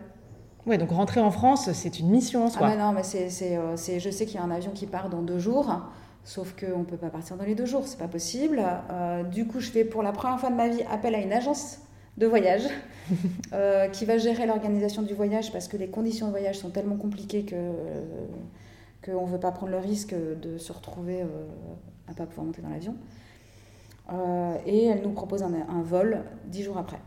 Oui, 0.66 0.78
donc 0.78 0.92
rentrer 0.92 1.20
en 1.20 1.32
France, 1.32 1.72
c'est 1.74 2.00
une 2.00 2.10
mission 2.10 2.46
en 2.46 2.50
soi. 2.50 2.68
Ah 2.72 2.76
non, 2.78 2.94
mais 2.94 3.04
c'est, 3.04 3.28
euh, 3.58 3.76
c'est, 3.76 4.00
je 4.00 4.10
sais 4.10 4.26
qu'il 4.26 4.36
y 4.36 4.38
a 4.38 4.44
un 4.44 4.52
avion 4.52 4.72
qui 4.72 4.86
part 4.86 5.10
dans 5.10 5.22
deux 5.22 5.40
jours, 5.40 5.82
sauf 6.24 6.56
qu'on 6.58 6.80
ne 6.80 6.84
peut 6.86 6.98
pas 6.98 7.10
partir 7.10 7.36
dans 7.36 7.44
les 7.44 7.56
deux 7.56 7.66
jours, 7.66 7.86
c'est 7.86 8.00
pas 8.00 8.08
possible. 8.08 8.64
Euh, 8.92 9.24
du 9.24 9.46
coup, 9.46 9.60
je 9.60 9.70
fais 9.70 9.84
pour 9.84 10.04
la 10.04 10.14
première 10.14 10.40
fois 10.40 10.50
de 10.50 10.56
ma 10.56 10.70
vie 10.70 10.84
appel 10.90 11.16
à 11.16 11.20
une 11.20 11.34
agence 11.34 11.80
de 12.18 12.28
voyage, 12.28 12.64
euh, 13.54 13.90
qui 13.90 14.06
va 14.06 14.18
gérer 14.18 14.46
l'organisation 14.46 15.02
du 15.02 15.14
voyage 15.14 15.52
parce 15.52 15.68
que 15.68 15.76
les 15.76 15.90
conditions 15.90 16.28
de 16.28 16.32
voyage 16.32 16.60
sont 16.60 16.70
tellement 16.70 16.96
compliquées 16.96 17.44
que 17.44 17.72
qu'on 19.04 19.26
ne 19.26 19.32
veut 19.32 19.40
pas 19.40 19.52
prendre 19.52 19.74
le 19.74 19.80
risque 19.80 20.14
de 20.14 20.58
se 20.58 20.72
retrouver 20.72 21.24
à 21.24 21.26
à 22.12 22.14
pas 22.14 22.26
pouvoir 22.26 22.46
monter 22.46 22.62
dans 22.62 22.70
l'avion. 22.70 22.96
et 24.66 24.86
elle 24.86 25.02
nous 25.02 25.12
propose 25.12 25.42
un, 25.44 25.54
un 25.54 25.82
vol 25.82 26.24
dix 26.46 26.64
jours 26.64 26.78
après. 26.78 27.00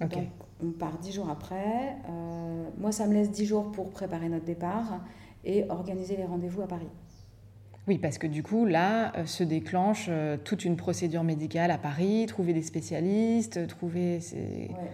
Donc, 0.00 0.16
on 0.62 0.70
part 0.70 0.98
dix 0.98 1.12
jours 1.12 1.28
après. 1.30 1.96
moi, 2.78 2.92
ça 2.92 3.06
me 3.06 3.14
laisse 3.14 3.30
dix 3.30 3.46
jours 3.46 3.70
pour 3.72 3.90
préparer 3.90 4.28
notre 4.28 4.44
départ 4.44 5.00
et 5.44 5.64
organiser 5.70 6.16
les 6.16 6.24
rendez-vous 6.24 6.62
à 6.62 6.66
Paris. 6.66 6.88
Oui, 7.88 7.98
parce 7.98 8.18
que 8.18 8.26
du 8.26 8.42
coup, 8.42 8.64
là, 8.64 9.12
euh, 9.16 9.26
se 9.26 9.44
déclenche 9.44 10.06
euh, 10.08 10.36
toute 10.42 10.64
une 10.64 10.76
procédure 10.76 11.22
médicale 11.22 11.70
à 11.70 11.78
Paris, 11.78 12.26
trouver 12.26 12.52
des 12.52 12.62
spécialistes, 12.62 13.68
trouver... 13.68 14.18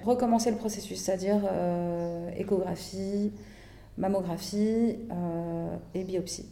Recommencer 0.05 0.51
le 0.51 0.59
processus, 0.59 1.01
c'est-à-dire 1.01 1.41
euh, 1.51 2.31
échographie, 2.37 3.33
mammographie 3.97 4.97
et 5.95 6.05
biopsie. 6.05 6.49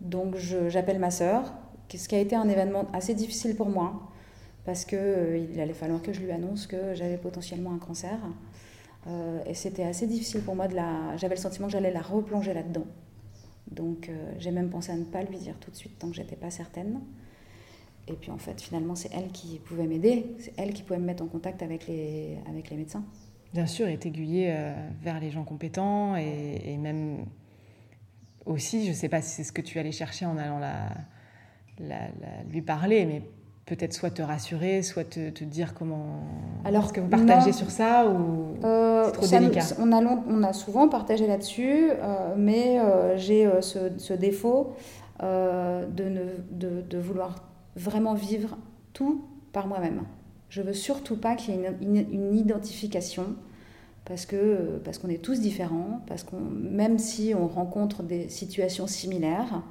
Donc 0.00 0.36
j'appelle 0.36 0.98
ma 0.98 1.10
sœur, 1.10 1.54
ce 1.94 2.08
qui 2.08 2.14
a 2.14 2.18
été 2.18 2.36
un 2.36 2.48
événement 2.48 2.86
assez 2.92 3.14
difficile 3.14 3.56
pour 3.56 3.68
moi, 3.68 4.10
parce 4.64 4.84
qu'il 4.84 5.48
il 5.52 5.60
allait 5.60 5.74
falloir 5.74 6.02
que 6.02 6.12
je 6.12 6.20
lui 6.20 6.30
annonce 6.32 6.66
que 6.66 6.94
j'avais 6.94 7.18
potentiellement 7.18 7.72
un 7.72 7.78
cancer. 7.78 8.18
et 9.46 9.54
c'était 9.54 9.84
assez 9.84 10.06
difficile 10.06 10.42
pour 10.42 10.56
moi 10.56 10.68
de 10.68 10.74
la... 10.74 11.16
J'avais 11.16 11.34
le 11.34 11.40
sentiment 11.40 11.66
que 11.66 11.72
j'allais 11.72 11.92
la 11.92 12.02
replonger 12.02 12.54
là-dedans. 12.54 12.86
Donc 13.70 14.08
euh, 14.08 14.32
j'ai 14.38 14.50
même 14.50 14.70
pensé 14.70 14.92
à 14.92 14.96
ne 14.96 15.04
pas 15.04 15.22
lui 15.22 15.38
dire 15.38 15.54
tout 15.58 15.70
de 15.70 15.76
suite 15.76 15.98
tant 15.98 16.08
que 16.08 16.16
j'étais 16.16 16.36
pas 16.36 16.50
certaine. 16.50 17.00
Et 18.06 18.12
puis 18.12 18.30
en 18.30 18.38
fait, 18.38 18.60
finalement, 18.60 18.94
c'est 18.94 19.10
elle 19.14 19.28
qui 19.28 19.58
pouvait 19.58 19.86
m'aider, 19.86 20.36
c'est 20.38 20.52
elle 20.58 20.74
qui 20.74 20.82
pouvait 20.82 20.98
me 20.98 21.06
mettre 21.06 21.22
en 21.22 21.26
contact 21.26 21.62
avec 21.62 21.86
les, 21.86 22.38
avec 22.48 22.68
les 22.70 22.76
médecins. 22.76 23.04
Bien 23.54 23.66
sûr, 23.66 23.88
et 23.88 23.96
t'aiguiller 23.96 24.48
euh, 24.50 24.74
vers 25.00 25.20
les 25.20 25.30
gens 25.30 25.44
compétents 25.44 26.16
et, 26.16 26.76
même 26.76 27.24
aussi, 28.44 28.84
je 28.84 28.90
ne 28.90 28.94
sais 28.94 29.08
pas 29.08 29.22
si 29.22 29.30
c'est 29.30 29.44
ce 29.44 29.52
que 29.52 29.62
tu 29.62 29.78
allais 29.78 29.92
chercher 29.92 30.26
en 30.26 30.36
allant 30.36 30.58
la, 30.58 30.90
lui 32.50 32.60
parler, 32.60 33.06
mais 33.06 33.22
peut-être 33.66 33.94
soit 33.94 34.10
te 34.10 34.22
rassurer, 34.22 34.82
soit 34.82 35.04
te, 35.04 35.30
te 35.30 35.44
dire 35.44 35.74
comment. 35.74 36.20
Alors, 36.64 36.92
que 36.92 37.00
vous 37.00 37.08
partagez 37.08 37.52
sur 37.52 37.70
ça 37.70 38.06
ou 38.06 38.56
euh, 38.64 39.04
c'est 39.06 39.12
trop 39.12 39.26
délicat? 39.26 39.64
on, 39.78 39.92
a 39.92 40.00
on 40.02 40.42
a 40.42 40.52
souvent 40.52 40.88
partagé 40.88 41.26
là-dessus, 41.26 41.90
euh, 41.90 42.34
mais 42.36 42.78
euh, 42.78 43.16
j'ai 43.16 43.50
ce, 43.60 43.78
ce, 43.96 44.12
défaut 44.12 44.74
de, 45.20 46.04
ne, 46.04 46.20
de, 46.50 46.82
de, 46.82 46.98
vouloir 46.98 47.36
vraiment 47.76 48.14
vivre 48.14 48.56
tout 48.92 49.24
par 49.52 49.66
moi-même. 49.66 50.02
Je 50.50 50.60
veux 50.60 50.74
surtout 50.74 51.16
pas 51.16 51.34
qu'il 51.34 51.54
y 51.54 51.58
ait 51.58 51.72
une, 51.80 51.96
une, 51.96 52.34
identification 52.36 53.34
parce 54.04 54.26
que 54.26 54.80
parce 54.84 54.98
qu'on 54.98 55.08
est 55.08 55.22
tous 55.22 55.40
différents, 55.40 56.02
parce 56.06 56.22
qu'on 56.22 56.40
même 56.40 56.98
si 56.98 57.34
on 57.34 57.48
rencontre 57.48 58.02
des 58.02 58.28
situations 58.28 58.86
similaires. 58.86 59.62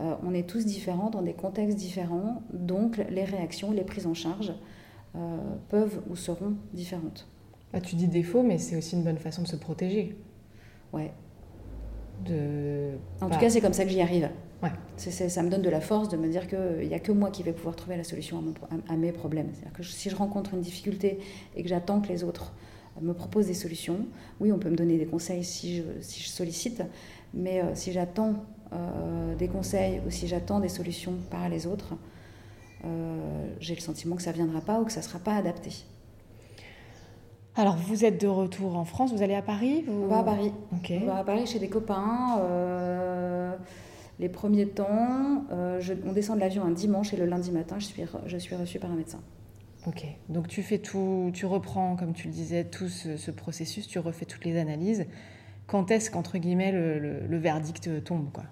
Euh, 0.00 0.14
on 0.22 0.34
est 0.34 0.46
tous 0.46 0.66
différents 0.66 1.10
dans 1.10 1.22
des 1.22 1.32
contextes 1.32 1.76
différents, 1.76 2.42
donc 2.52 2.98
les 3.08 3.24
réactions, 3.24 3.72
les 3.72 3.84
prises 3.84 4.06
en 4.06 4.14
charge 4.14 4.52
euh, 5.14 5.38
peuvent 5.68 6.02
ou 6.10 6.16
seront 6.16 6.54
différentes. 6.74 7.26
Ah, 7.72 7.80
tu 7.80 7.96
dis 7.96 8.06
défaut, 8.06 8.42
mais 8.42 8.58
c'est 8.58 8.76
aussi 8.76 8.96
une 8.96 9.02
bonne 9.02 9.18
façon 9.18 9.42
de 9.42 9.48
se 9.48 9.56
protéger. 9.56 10.16
Ouais. 10.92 11.12
En 13.20 13.28
tout 13.28 13.38
cas, 13.38 13.50
c'est 13.50 13.60
comme 13.60 13.72
ça 13.72 13.84
que 13.84 13.90
j'y 13.90 14.00
arrive. 14.00 14.30
Ouais. 14.62 14.70
ça 14.96 15.42
me 15.42 15.50
donne 15.50 15.60
de 15.60 15.68
la 15.68 15.82
force 15.82 16.08
de 16.08 16.16
me 16.16 16.28
dire 16.28 16.48
qu'il 16.48 16.88
n'y 16.88 16.94
a 16.94 16.98
que 16.98 17.12
moi 17.12 17.30
qui 17.30 17.42
vais 17.42 17.52
pouvoir 17.52 17.76
trouver 17.76 17.98
la 17.98 18.04
solution 18.04 18.42
à, 18.88 18.96
mes 18.96 19.12
problèmes. 19.12 19.48
C'est-à-dire 19.52 19.72
que 19.74 19.82
si 19.82 20.08
je 20.08 20.16
rencontre 20.16 20.54
une 20.54 20.62
difficulté 20.62 21.18
et 21.54 21.62
que 21.62 21.68
j'attends 21.68 22.00
que 22.00 22.08
les 22.08 22.24
autres 22.24 22.54
me 23.02 23.12
proposent 23.12 23.48
des 23.48 23.54
solutions, 23.54 24.06
oui, 24.40 24.52
on 24.52 24.58
peut 24.58 24.70
me 24.70 24.76
donner 24.76 24.96
des 24.96 25.04
conseils 25.04 25.44
si 25.44 25.76
je, 25.76 25.82
si 26.00 26.22
je 26.22 26.28
sollicite, 26.28 26.82
mais 27.34 27.62
euh, 27.62 27.74
si 27.74 27.92
j'attends 27.92 28.30
euh, 28.30 28.55
des 29.38 29.48
conseils 29.48 30.00
ou 30.06 30.10
si 30.10 30.26
j'attends 30.26 30.60
des 30.60 30.68
solutions 30.68 31.14
par 31.30 31.48
les 31.48 31.66
autres, 31.66 31.94
euh, 32.84 33.46
j'ai 33.60 33.74
le 33.74 33.80
sentiment 33.80 34.16
que 34.16 34.22
ça 34.22 34.30
ne 34.30 34.36
viendra 34.36 34.60
pas 34.60 34.80
ou 34.80 34.84
que 34.84 34.92
ça 34.92 35.00
ne 35.00 35.04
sera 35.04 35.18
pas 35.18 35.34
adapté. 35.34 35.70
Alors, 37.54 37.76
vous 37.76 38.04
êtes 38.04 38.20
de 38.20 38.26
retour 38.26 38.76
en 38.76 38.84
France, 38.84 39.12
vous 39.12 39.22
allez 39.22 39.34
à 39.34 39.42
Paris 39.42 39.84
On 39.88 40.06
va 40.06 40.18
à 40.18 40.22
Paris. 40.22 40.52
On 40.72 41.06
va 41.06 41.16
à 41.16 41.24
Paris 41.24 41.46
chez 41.46 41.58
des 41.58 41.68
copains. 41.68 42.38
Euh, 42.40 43.56
les 44.18 44.28
premiers 44.28 44.68
temps, 44.68 45.44
on 45.50 46.12
descend 46.12 46.36
de 46.36 46.40
l'avion 46.40 46.64
un 46.64 46.70
dimanche 46.70 47.14
et 47.14 47.16
le 47.16 47.24
lundi 47.24 47.50
matin, 47.50 47.76
je 47.78 47.86
suis, 47.86 48.02
je 48.26 48.36
suis 48.36 48.54
reçue 48.54 48.78
par 48.78 48.90
un 48.90 48.94
médecin. 48.94 49.20
Ok, 49.86 50.04
donc 50.28 50.48
tu 50.48 50.62
fais 50.62 50.78
tout, 50.78 51.30
tu 51.32 51.46
reprends, 51.46 51.96
comme 51.96 52.12
tu 52.12 52.26
le 52.26 52.32
disais, 52.32 52.64
tout 52.64 52.88
ce 52.88 53.30
processus, 53.30 53.86
tu 53.86 53.98
refais 53.98 54.24
toutes 54.26 54.44
les 54.44 54.58
analyses 54.58 55.06
quand 55.66 55.90
est-ce 55.90 56.10
qu'entre 56.10 56.38
guillemets 56.38 56.72
le, 56.72 57.38
verdict 57.38 58.04
tombe 58.04 58.30
quoi 58.32 58.44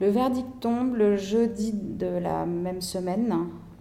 Le 0.00 0.08
verdict 0.08 0.48
tombe 0.60 0.94
le 0.94 1.16
jeudi 1.16 1.72
de 1.72 2.06
la 2.06 2.46
même 2.46 2.80
semaine 2.80 3.34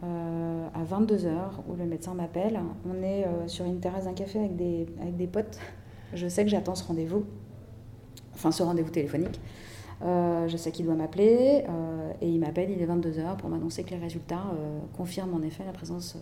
euh, 0.04 0.68
à 0.74 0.84
22h 0.84 1.30
où 1.68 1.76
le 1.76 1.86
médecin 1.86 2.14
m'appelle. 2.14 2.60
On 2.90 3.04
est 3.04 3.26
euh, 3.26 3.48
sur 3.48 3.66
une 3.66 3.80
terrasse 3.80 4.06
d'un 4.06 4.14
café 4.14 4.40
avec 4.40 4.56
des, 4.56 4.88
avec 5.02 5.16
des 5.16 5.28
potes. 5.28 5.60
Je 6.14 6.28
sais 6.28 6.44
que 6.44 6.50
j'attends 6.50 6.74
ce 6.74 6.84
rendez-vous, 6.86 7.26
enfin 8.34 8.52
ce 8.52 8.64
rendez-vous 8.64 8.90
téléphonique. 8.90 9.40
Euh, 10.02 10.48
je 10.48 10.58
sais 10.58 10.72
qu'il 10.72 10.86
doit 10.86 10.96
m'appeler 10.96 11.66
et 12.22 12.28
il 12.28 12.40
m'appelle, 12.40 12.72
il 12.72 12.82
est 12.82 12.88
22h 12.88 13.36
pour 13.36 13.50
m'annoncer 13.50 13.84
que 13.84 13.92
les 13.92 14.00
résultats 14.00 14.46
confirment 14.98 15.36
en 15.36 15.42
effet 15.44 15.64
la 15.66 15.74
présence. 15.74 16.18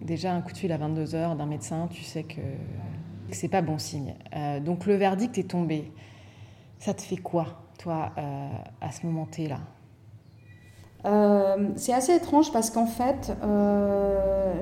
Déjà 0.00 0.32
un 0.32 0.40
coup 0.40 0.52
de 0.52 0.56
fil 0.56 0.72
à 0.72 0.78
22h 0.78 1.36
d'un 1.36 1.46
médecin, 1.46 1.88
tu 1.90 2.02
sais 2.02 2.22
que 2.22 2.40
c'est 3.30 3.48
pas 3.48 3.62
bon 3.62 3.78
signe. 3.78 4.14
Euh, 4.34 4.60
donc 4.60 4.86
le 4.86 4.94
verdict 4.94 5.36
est 5.38 5.50
tombé. 5.50 5.92
Ça 6.78 6.94
te 6.94 7.02
fait 7.02 7.16
quoi, 7.16 7.62
toi, 7.78 8.12
euh, 8.18 8.48
à 8.80 8.92
ce 8.92 9.06
moment-là? 9.06 9.60
Euh, 11.06 11.70
C'est 11.76 11.92
assez 11.92 12.14
étrange 12.14 12.52
parce 12.52 12.70
qu'en 12.70 12.86
fait, 12.86 13.32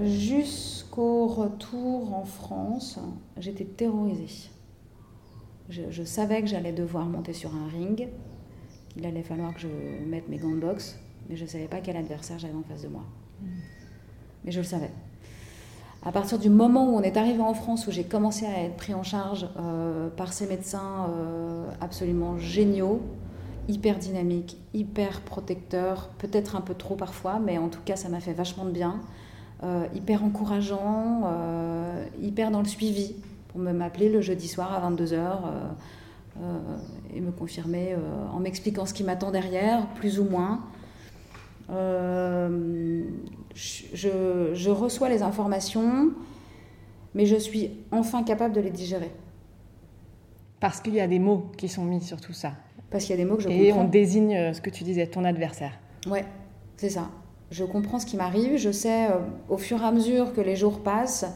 jusqu'au 0.05 1.27
retour 1.27 2.15
en 2.15 2.25
France, 2.25 2.99
j'étais 3.39 3.65
terrorisée. 3.65 4.51
Je, 5.69 6.03
savais 6.03 6.43
que 6.43 6.49
j'allais 6.49 6.73
devoir 6.73 7.07
monter 7.07 7.33
sur 7.33 7.55
un 7.55 7.67
ring, 7.69 8.09
qu'il 8.91 9.07
allait 9.07 9.23
falloir 9.23 9.55
que 9.55 9.61
je 9.61 9.69
mette 10.07 10.29
mes 10.29 10.37
gants 10.37 10.51
de 10.51 10.61
boxe, 10.61 10.99
mais 11.29 11.37
je 11.37 11.45
ne 11.45 11.49
savais 11.49 11.69
pas 11.69 11.81
quel 11.81 11.97
adversaire 11.97 12.39
j'avais 12.39 12.55
en 12.55 12.63
face 12.63 12.83
de 12.83 12.89
moi. 12.89 13.05
Hmm. 13.41 13.47
Mais 14.45 14.53
je 14.53 14.59
le 14.59 14.67
savais 14.67 14.91
à 16.05 16.11
partir 16.11 16.39
du 16.39 16.51
moment 16.51 16.91
où 16.91 16.97
on 16.97 17.03
est 17.03 17.17
arrivé 17.17 17.41
en 17.41 17.55
France, 17.55 17.87
où 17.87 17.93
j'ai 17.93 18.05
commencé 18.05 18.45
à 18.45 18.65
être 18.65 18.77
pris 18.77 18.93
en 18.93 19.05
charge 19.05 19.47
euh, 19.59 20.09
par 20.09 20.33
ces 20.33 20.47
médecins 20.49 21.07
euh, 21.09 21.69
absolument 21.81 22.39
géniaux, 22.39 23.01
hyper 23.69 23.99
dynamiques, 23.99 24.57
hyper 24.75 25.21
protecteurs, 25.21 26.09
peut-être 26.19 26.57
un 26.57 26.61
peu 26.61 26.75
trop 26.75 26.97
parfois, 26.97 27.39
mais 27.39 27.57
en 27.59 27.69
tout 27.69 27.81
cas 27.85 27.95
ça 27.95 28.09
m'a 28.09 28.19
fait 28.19 28.33
vachement 28.33 28.65
de 28.65 28.73
bien, 28.73 29.01
euh, 29.63 29.87
hyper 29.95 30.25
encourageant, 30.25 31.31
hyper 32.21 32.51
dans 32.51 32.63
le 32.63 32.69
suivi, 32.69 33.15
pour 33.49 33.61
me 33.61 33.73
m'appeler 33.73 34.09
le 34.09 34.21
jeudi 34.21 34.49
soir 34.49 34.73
à 34.73 34.91
22h 34.91 35.37
et 37.15 37.21
me 37.21 37.31
confirmer 37.31 37.95
en 38.33 38.41
m'expliquant 38.41 38.87
ce 38.87 38.95
qui 38.95 39.05
m'attend 39.05 39.31
derrière, 39.31 39.87
plus 39.95 40.19
ou 40.19 40.25
moins. 40.25 40.63
Euh, 41.73 43.03
je, 43.55 44.71
reçois 44.71 45.09
les 45.09 45.23
informations, 45.23 46.11
mais 47.15 47.27
je 47.27 47.37
suis 47.37 47.71
enfin 47.91 48.23
capable 48.23 48.55
de 48.55 48.61
les 48.61 48.71
digérer. 48.71 49.11
Parce 50.61 50.81
qu'il 50.81 50.95
y 50.95 51.01
a 51.01 51.07
des 51.07 51.19
mots 51.19 51.51
qui 51.57 51.69
sont 51.69 51.85
mis 51.85 52.01
sur 52.01 52.21
tout 52.21 52.33
ça. 52.33 52.53
Parce 52.91 53.05
qu'il 53.05 53.17
y 53.17 53.21
a 53.21 53.25
des 53.25 53.29
mots 53.29 53.37
que 53.37 53.43
je 53.43 53.49
Et 53.49 53.69
comprends. 53.69 53.83
Et 53.83 53.85
on 53.87 53.89
désigne 53.89 54.37
euh, 54.37 54.53
ce 54.53 54.61
que 54.61 54.71
tu 54.71 54.85
disais, 54.85 55.07
ton 55.07 55.25
adversaire. 55.25 55.73
Ouais, 56.07 56.25
c'est 56.77 56.91
ça. 56.91 57.11
Je 57.51 57.65
comprends 57.65 57.99
ce 57.99 58.07
qui 58.07 58.17
m'arrive. 58.17 58.59
Je 58.59 58.71
sais, 58.71 59.11
euh, 59.11 59.19
au 59.49 59.57
fur 59.57 59.83
et 59.83 59.85
à 59.85 59.93
mesure 59.93 60.33
que 60.33 60.41
les 60.41 60.57
jours 60.57 60.81
passent, 60.81 61.27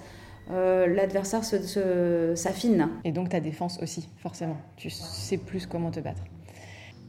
l'adversaire 0.49 1.43
s'affine. 1.45 2.89
Et 3.05 3.11
donc 3.11 3.31
ta 3.31 3.41
défense 3.41 3.81
aussi, 3.83 4.09
forcément. 4.19 4.57
Tu 4.77 4.91
sais 4.91 5.39
plus 5.39 5.67
comment 5.67 5.91
te 5.91 5.99
battre. 5.99 6.23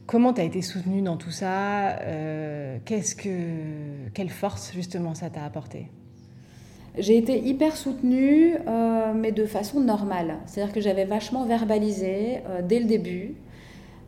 Comment 0.08 0.32
tu 0.32 0.40
as 0.40 0.44
été 0.44 0.62
soutenue 0.62 1.02
dans 1.02 1.18
tout 1.18 1.30
ça 1.30 1.98
euh, 1.98 2.78
qu'est-ce 2.86 3.14
que, 3.14 4.08
Quelle 4.14 4.30
force, 4.30 4.72
justement, 4.72 5.14
ça 5.14 5.28
t'a 5.28 5.44
apporté? 5.44 5.88
J'ai 6.96 7.18
été 7.18 7.38
hyper 7.46 7.76
soutenue, 7.76 8.54
euh, 8.66 9.12
mais 9.12 9.32
de 9.32 9.44
façon 9.44 9.80
normale. 9.80 10.38
C'est-à-dire 10.46 10.72
que 10.72 10.80
j'avais 10.80 11.04
vachement 11.04 11.44
verbalisé 11.44 12.38
euh, 12.48 12.62
dès 12.62 12.80
le 12.80 12.86
début. 12.86 13.34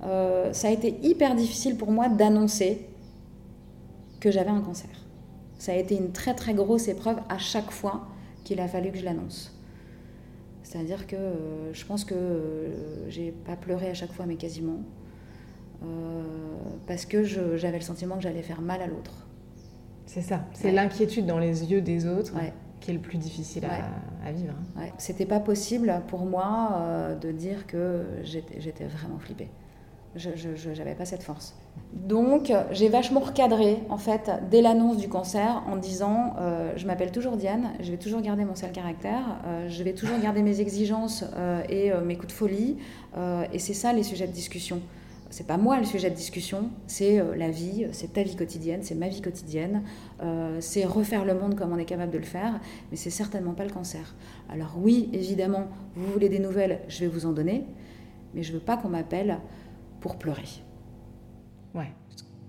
ça 0.01 0.69
a 0.69 0.71
été 0.71 0.97
hyper 1.03 1.35
difficile 1.35 1.77
pour 1.77 1.91
moi 1.91 2.09
d'annoncer 2.09 2.87
que 4.21 4.31
j'avais 4.31 4.49
un 4.49 4.63
cancer. 4.63 4.89
Ça 5.59 5.73
a 5.73 5.75
été 5.75 5.97
une 5.97 6.13
très 6.13 6.35
très 6.35 6.55
grosse 6.55 6.89
épreuve 6.89 7.19
à 7.29 7.37
chaque 7.37 7.71
fois 7.71 8.09
qu'il 8.43 8.59
a 8.61 8.69
fallu 8.69 8.91
que 8.91 8.97
je 8.97 9.05
l'annonce. 9.05 9.55
C'est-à-dire 10.63 11.07
que 11.07 11.35
je 11.75 11.85
pense 11.85 12.07
que 12.07 12.15
j'ai 13.09 13.33
pas 13.33 13.57
pleuré 13.57 13.91
à 13.91 13.95
chaque 13.95 14.13
fois, 14.13 14.25
mais 14.25 14.37
quasiment. 14.37 14.81
Euh, 15.83 16.23
parce 16.87 17.07
que 17.07 17.23
j'avais 17.25 17.79
le 17.79 17.85
sentiment 17.85 18.17
que 18.17 18.23
j'allais 18.23 18.43
faire 18.43 18.61
mal 18.61 18.83
à 18.83 18.87
l'autre. 18.87 19.27
C'est 20.07 20.23
ça, 20.23 20.45
c'est 20.55 20.73
l'inquiétude 20.73 21.27
dans 21.27 21.39
les 21.39 21.71
yeux 21.71 21.81
des 21.81 22.07
autres 22.07 22.35
qui 22.81 22.91
est 22.91 22.95
le 22.95 23.01
plus 23.01 23.19
difficile 23.19 23.65
à, 24.25 24.33
vivre. 24.33 24.55
Hein. 24.77 24.87
C'était 24.99 25.27
pas 25.27 25.41
possible 25.41 26.03
pour 26.09 26.25
moi 26.25 26.73
euh, 26.73 27.15
de 27.15 27.31
dire 27.31 27.67
que 27.67 28.05
j'étais 28.23 28.87
vraiment 28.87 29.19
flippée. 29.19 29.49
Je 30.17 30.69
n'avais 30.77 30.97
pas 30.97 31.05
cette 31.05 31.23
force. 31.23 31.55
Donc, 31.93 32.53
j'ai 32.73 32.89
vachement 32.89 33.21
recadré, 33.21 33.79
en 33.91 33.97
fait, 33.97 34.29
dès 34.51 34.61
l'annonce 34.61 34.97
du 34.97 35.09
cancer, 35.09 35.63
en 35.69 35.77
disant 35.77 36.35
euh, 36.41 36.73
je 36.77 36.85
m'appelle 36.87 37.13
toujours 37.13 37.37
Diane, 37.37 37.71
je 37.81 37.93
vais 37.93 37.97
toujours 37.97 38.21
garder 38.21 38.45
mon 38.45 38.57
seul 38.57 38.73
caractère, 38.73 39.39
euh, 39.47 39.69
je 39.69 39.85
vais 39.85 39.93
toujours 39.93 40.19
garder 40.19 40.43
mes 40.43 40.61
exigences 40.61 41.25
et 41.69 41.93
mes 42.05 42.17
coups 42.17 42.29
de 42.29 42.33
folie, 42.33 42.79
et 43.53 43.59
c'est 43.61 43.75
ça 43.75 43.93
les 43.93 44.03
sujets 44.03 44.27
de 44.27 44.33
discussion 44.33 44.81
c'est 45.31 45.47
pas 45.47 45.57
moi 45.57 45.79
le 45.79 45.85
sujet 45.85 46.11
de 46.11 46.15
discussion, 46.15 46.71
c'est 46.89 47.21
euh, 47.21 47.37
la 47.37 47.51
vie, 47.51 47.87
c'est 47.93 48.13
ta 48.13 48.23
vie 48.23 48.37
quotidienne, 48.37 48.81
c'est 48.83 48.97
ma 48.97 49.09
vie 49.09 49.23
quotidienne, 49.23 49.83
euh, 50.23 50.59
c'est 50.61 50.85
refaire 50.85 51.25
le 51.25 51.35
monde 51.35 51.55
comme 51.55 51.73
on 51.73 51.79
est 51.79 51.85
capable 51.85 52.13
de 52.13 52.19
le 52.19 52.25
faire, 52.25 52.61
mais 52.91 52.97
c'est 52.97 53.11
certainement 53.11 53.55
pas 53.55 53.65
le 53.65 53.71
cancer. 53.71 54.15
Alors 54.49 54.77
oui, 54.77 55.09
évidemment, 55.13 55.69
vous 55.95 56.13
voulez 56.13 56.29
des 56.29 56.41
nouvelles, 56.41 56.81
je 56.89 57.01
vais 57.01 57.07
vous 57.07 57.27
en 57.27 57.33
donner, 57.33 57.65
mais 58.35 58.43
je 58.43 58.53
veux 58.53 58.61
pas 58.61 58.77
qu'on 58.77 58.89
m'appelle 58.89 59.39
pour 60.01 60.17
pleurer. 60.17 60.49
Ouais, 61.75 61.93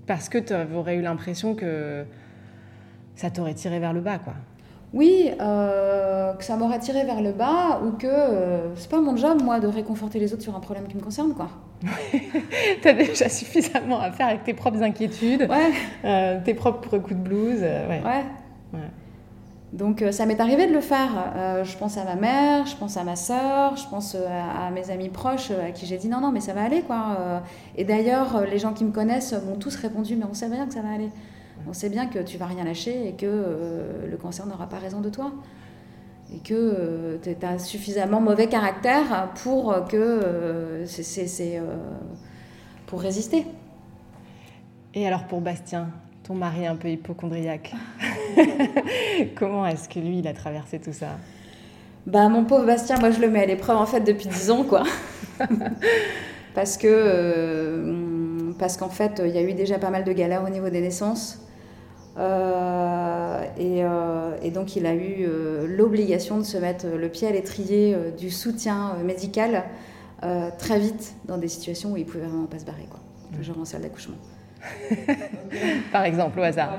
parce 0.07 0.27
que 0.27 0.39
tu 0.39 0.53
aurais 0.73 0.95
eu 0.95 1.01
l'impression 1.01 1.53
que 1.53 2.03
ça 3.15 3.29
t'aurait 3.29 3.53
tiré 3.53 3.79
vers 3.79 3.93
le 3.93 4.01
bas, 4.01 4.17
quoi 4.17 4.33
oui, 4.93 5.31
euh, 5.39 6.33
que 6.33 6.43
ça 6.43 6.57
m'aurait 6.57 6.79
tiré 6.79 7.05
vers 7.05 7.21
le 7.21 7.31
bas 7.31 7.81
ou 7.85 7.91
que 7.91 8.07
euh, 8.07 8.75
c'est 8.75 8.89
pas 8.89 8.99
mon 8.99 9.15
job, 9.15 9.41
moi, 9.41 9.61
de 9.61 9.67
réconforter 9.67 10.19
les 10.19 10.33
autres 10.33 10.43
sur 10.43 10.55
un 10.55 10.59
problème 10.59 10.87
qui 10.87 10.97
me 10.97 11.01
concerne, 11.01 11.33
quoi. 11.33 11.47
T'as 12.81 12.93
déjà 12.93 13.29
suffisamment 13.29 14.01
à 14.01 14.11
faire 14.11 14.27
avec 14.27 14.43
tes 14.43 14.53
propres 14.53 14.83
inquiétudes, 14.83 15.47
euh, 16.03 16.39
tes 16.43 16.53
propres 16.53 16.97
coups 16.97 17.15
de 17.15 17.23
blues. 17.23 17.61
ouais. 17.61 18.01
ouais. 18.03 18.79
Donc 19.71 20.03
ça 20.11 20.25
m'est 20.25 20.41
arrivé 20.41 20.67
de 20.67 20.73
le 20.73 20.81
faire. 20.81 21.63
je 21.63 21.77
pense 21.77 21.97
à 21.97 22.03
ma 22.03 22.15
mère, 22.15 22.65
je 22.65 22.75
pense 22.75 22.97
à 22.97 23.05
ma 23.05 23.15
sœur, 23.15 23.77
je 23.77 23.87
pense 23.87 24.15
à, 24.15 24.69
mes 24.71 24.91
amis 24.91 25.07
proches 25.07 25.51
à 25.51 25.71
qui 25.71 25.85
j'ai 25.85 25.95
dit 25.95 26.09
non, 26.09 26.19
non, 26.19 26.29
mais 26.33 26.41
ça 26.41 26.51
va 26.51 26.63
aller, 26.63 26.81
quoi. 26.81 27.41
et 27.77 27.85
d'ailleurs, 27.85 28.41
les 28.51 28.59
gens 28.59 28.73
qui 28.73 28.83
me 28.83 28.91
connaissent 28.91 29.33
m'ont 29.47 29.55
tous 29.55 29.77
répondu, 29.77 30.17
mais 30.17 30.25
on 30.29 30.33
sait 30.33 30.49
bien 30.49 30.67
que 30.67 30.73
ça 30.73 30.81
va 30.81 30.89
aller. 30.89 31.09
On 31.67 31.73
sait 31.73 31.89
bien 31.89 32.07
que 32.07 32.19
tu 32.19 32.37
vas 32.37 32.45
rien 32.45 32.63
lâcher 32.63 33.07
et 33.07 33.13
que 33.13 33.25
euh, 33.25 34.09
le 34.09 34.17
cancer 34.17 34.45
n'aura 34.45 34.67
pas 34.67 34.77
raison 34.77 35.01
de 35.01 35.09
toi. 35.09 35.31
Et 36.33 36.39
que 36.39 36.53
euh, 36.53 37.17
tu 37.21 37.45
as 37.45 37.59
suffisamment 37.59 38.21
mauvais 38.21 38.47
caractère 38.47 39.29
pour 39.43 39.75
que 39.87 39.97
euh, 39.97 40.85
c'est 40.85 41.61
pour 42.87 43.01
résister. 43.01 43.45
Et 44.93 45.07
alors 45.07 45.25
pour 45.25 45.41
Bastien, 45.41 45.89
ton 46.23 46.35
mari 46.35 46.65
un 46.65 46.75
peu 46.75 46.89
hypochondriaque, 46.89 47.73
comment 49.35 49.65
est-ce 49.65 49.87
que 49.87 49.99
lui 49.99 50.19
il 50.19 50.27
a 50.27 50.33
traversé 50.33 50.79
tout 50.79 50.93
ça? 50.93 51.17
Bah 52.05 52.27
mon 52.29 52.43
pauvre 52.43 52.65
Bastien, 52.65 52.97
moi 52.99 53.11
je 53.11 53.21
le 53.21 53.29
mets 53.29 53.43
à 53.43 53.45
l'épreuve 53.45 53.77
en 53.77 53.85
fait 53.85 54.01
depuis 54.01 54.27
10 54.27 54.51
ans 54.51 54.63
quoi. 54.63 54.83
parce 56.55 56.77
que 56.77 58.53
parce 58.57 58.75
qu'en 58.75 58.89
fait 58.89 59.21
il 59.23 59.31
y 59.31 59.37
a 59.37 59.41
eu 59.41 59.53
déjà 59.53 59.79
pas 59.79 59.89
mal 59.89 60.03
de 60.03 60.11
galères 60.11 60.43
au 60.43 60.49
niveau 60.49 60.69
des 60.69 60.81
naissances. 60.81 61.41
Euh, 62.17 63.45
euh, 63.59 64.37
et, 64.41 64.51
donc 64.51 64.75
il 64.75 64.85
a 64.85 64.93
eu 64.93 65.19
euh, 65.21 65.65
l'obligation 65.67 66.37
de 66.37 66.43
se 66.43 66.57
mettre 66.57 66.87
le 66.87 67.09
pied 67.09 67.27
à 67.27 67.31
l'étrier 67.31 67.95
du 68.17 68.29
soutien 68.29 68.95
médical 69.03 69.63
très 70.59 70.79
vite 70.79 71.15
dans 71.25 71.37
des 71.39 71.47
situations 71.47 71.93
où 71.93 71.97
il 71.97 72.05
pouvait 72.05 72.25
vraiment 72.25 72.45
pas 72.45 72.59
se 72.59 72.65
barrer, 72.65 72.87
quoi. 72.89 72.99
genre 73.41 73.59
en 73.59 73.65
salle 73.65 73.81
d'accouchement. 73.81 74.17
Par 75.91 76.03
exemple, 76.05 76.39
au 76.39 76.43
hasard. 76.43 76.77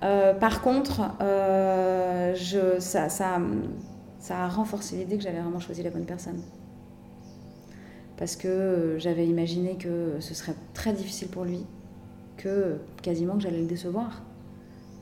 par 0.40 0.62
contre, 0.62 1.02
je, 1.20 2.78
ça, 2.78 3.10
ça, 3.10 3.38
ça, 4.18 4.38
a 4.38 4.48
renforcé 4.48 4.96
l'idée 4.96 5.18
que 5.18 5.22
j'avais 5.22 5.40
vraiment 5.40 5.60
choisi 5.60 5.82
la 5.82 5.90
bonne 5.90 6.06
personne. 6.06 6.40
Parce 8.16 8.36
que 8.36 8.96
j'avais 8.98 9.26
imaginé 9.26 9.76
que 9.76 10.16
ce 10.20 10.32
serait 10.32 10.54
très 10.72 10.94
difficile 10.94 11.28
pour 11.28 11.44
lui, 11.44 11.66
que 12.36 12.76
quasiment 13.02 13.34
que 13.34 13.42
j'allais 13.42 13.60
le 13.60 13.66
décevoir. 13.66 14.22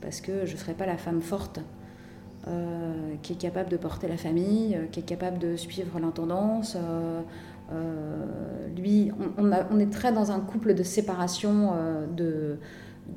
Parce 0.01 0.21
que 0.21 0.45
je 0.45 0.53
ne 0.53 0.57
serais 0.57 0.73
pas 0.73 0.85
la 0.85 0.97
femme 0.97 1.21
forte 1.21 1.61
euh, 2.45 3.15
qui 3.21 3.31
est 3.31 3.37
capable 3.37 3.69
de 3.69 3.77
porter 3.77 4.09
la 4.09 4.17
famille, 4.17 4.75
euh, 4.75 4.87
qui 4.91 4.99
est 4.99 5.03
capable 5.03 5.39
de 5.39 5.55
suivre 5.55 5.97
l'intendance. 5.97 6.75
Euh, 6.75 7.21
lui, 8.75 9.13
on, 9.37 9.79
est 9.79 9.89
très 9.89 10.11
dans 10.11 10.29
un 10.29 10.41
couple 10.41 10.73
de 10.73 10.83
séparation 10.83 11.71
de 12.15 12.57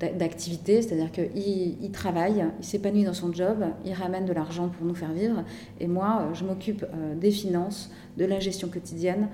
d'activité, 0.00 0.81
c'est-à-dire 0.81 1.11
qu'il 1.12 1.31
il 1.37 1.90
travaille, 1.92 2.44
il 2.59 2.64
s'épanouit 2.64 3.05
dans 3.05 3.14
son 3.14 3.33
job, 3.33 3.64
il 3.85 3.92
ramène 3.92 4.26
de 4.26 4.33
l'argent 4.33 4.68
pour 4.68 4.87
nous 4.87 4.94
faire 4.94 5.12
vivre, 5.12 5.44
et 5.79 5.87
moi, 5.87 6.29
je 6.33 6.44
m'occupe 6.44 6.85
des 7.20 7.31
finances, 7.31 7.90
de 8.16 8.24
la 8.24 8.40
gestion 8.40 8.68
quotidienne, 8.68 9.29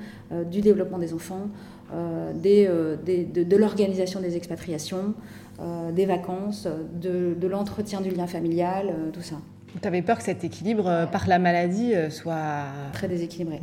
du 0.50 0.60
développement 0.60 0.98
des 0.98 1.14
enfants, 1.14 1.48
euh, 1.92 2.32
euh, 2.46 2.96
de, 2.96 3.56
l'organisation 3.56 4.20
des 4.20 4.36
expatriations, 4.36 5.14
euh, 5.60 5.92
des 5.92 6.06
vacances, 6.06 6.66
de, 7.00 7.46
l'entretien 7.46 8.00
du 8.00 8.10
lien 8.10 8.26
familial, 8.26 8.94
tout 9.12 9.22
ça. 9.22 9.36
Tu 9.80 9.88
avais 9.88 10.02
peur 10.02 10.18
que 10.18 10.24
cet 10.24 10.44
équilibre 10.44 11.08
par 11.10 11.26
la 11.28 11.38
maladie 11.38 11.92
soit... 12.10 12.64
Très 12.92 13.08
déséquilibré. 13.08 13.60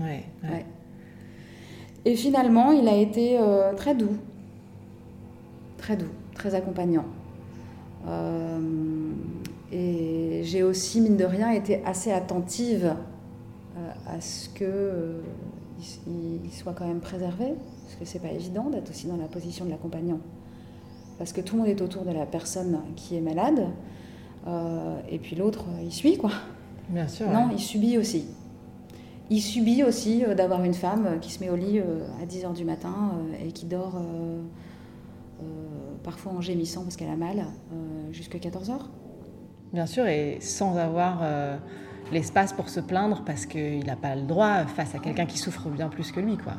Et 2.06 2.16
finalement, 2.16 2.72
il 2.72 2.88
a 2.88 2.96
été 2.96 3.40
très 3.76 3.94
doux, 3.94 4.18
très 5.78 5.98
doux, 5.98 6.10
très 6.34 6.56
accompagnant. 6.56 7.06
et 9.72 10.42
j'ai 10.44 10.64
aussi, 10.64 11.02
mine 11.02 11.18
de 11.18 11.26
rien, 11.26 11.52
été 11.52 11.84
assez 11.86 12.12
attentive 12.12 12.96
à 14.08 14.20
ce 14.20 14.50
qu'il 14.50 14.68
il 16.08 16.52
soit 16.52 16.74
quand 16.74 16.88
même 16.88 17.02
préservé, 17.02 17.54
parce 17.90 18.00
que 18.00 18.06
c'est 18.06 18.20
pas 18.20 18.32
évident 18.32 18.70
d'être 18.70 18.92
aussi 18.92 19.08
dans 19.08 19.18
la 19.18 19.28
position 19.28 19.66
de 19.66 19.72
l'accompagnant. 19.72 20.20
Parce 21.18 21.34
que 21.34 21.42
tout 21.42 21.56
le 21.56 21.62
monde 21.62 21.70
est 21.70 21.82
autour 21.82 22.04
de 22.04 22.12
la 22.12 22.28
personne 22.28 22.80
qui 22.96 23.16
est 23.16 23.22
malade, 23.22 23.66
euh, 24.46 25.00
et 25.10 25.18
puis 25.18 25.36
l'autre, 25.36 25.66
euh, 25.70 25.84
il 25.84 25.92
suit, 25.92 26.18
quoi. 26.18 26.30
Bien 26.90 27.08
sûr. 27.08 27.28
Non, 27.30 27.50
il 27.52 27.60
subit 27.60 27.98
aussi. 27.98 28.26
Il 29.32 29.42
subit 29.42 29.84
aussi 29.84 30.24
euh, 30.24 30.36
d'avoir 30.36 30.64
une 30.64 30.76
femme 30.76 31.18
qui 31.20 31.32
se 31.32 31.44
met 31.44 31.50
au 31.50 31.56
lit 31.56 31.80
à 31.80 32.26
10h 32.26 32.54
du 32.54 32.64
matin 32.64 33.14
et 33.44 33.52
qui 33.52 33.66
dort 33.66 34.00
parfois 36.04 36.32
en 36.32 36.42
gémissant 36.42 36.84
parce 36.84 36.96
qu'elle 36.96 37.10
a 37.10 37.16
mal 37.16 37.46
jusqu'à 38.12 38.38
14h. 38.38 38.78
Bien 39.74 39.86
sûr, 39.86 40.08
et 40.08 40.38
sans 40.42 40.78
avoir 40.78 41.22
l'espace 42.12 42.54
pour 42.54 42.70
se 42.70 42.80
plaindre 42.80 43.24
parce 43.26 43.46
qu'il 43.46 43.86
n'a 43.86 43.96
pas 43.96 44.16
le 44.16 44.24
droit 44.24 44.66
face 44.66 44.96
à 44.96 45.00
quelqu'un 45.00 45.26
qui 45.26 45.38
souffre 45.38 45.70
bien 45.70 45.90
plus 45.90 46.12
que 46.12 46.20
lui. 46.20 46.38
Quoi. 46.38 46.54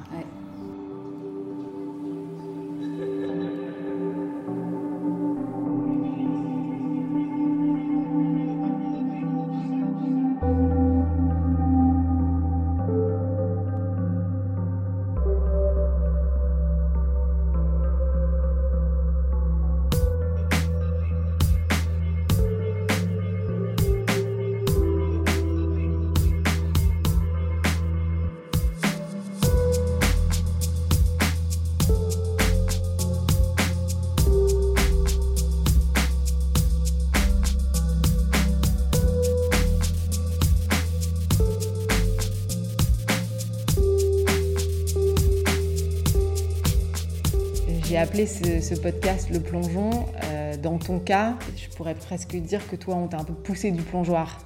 Appelé 48.11 48.27
ce, 48.27 48.75
podcast 48.75 49.31
le 49.31 49.39
plongeon. 49.39 49.91
Euh, 50.25 50.57
dans 50.57 50.79
ton 50.79 50.99
cas, 50.99 51.37
je 51.57 51.69
pourrais 51.77 51.95
presque 51.95 52.35
dire 52.35 52.69
que 52.69 52.75
toi, 52.75 52.97
on 52.97 53.07
t'a 53.07 53.19
un 53.19 53.25
peu 53.25 53.35
poussé 53.35 53.71
du 53.71 53.83
plongeoir, 53.83 54.39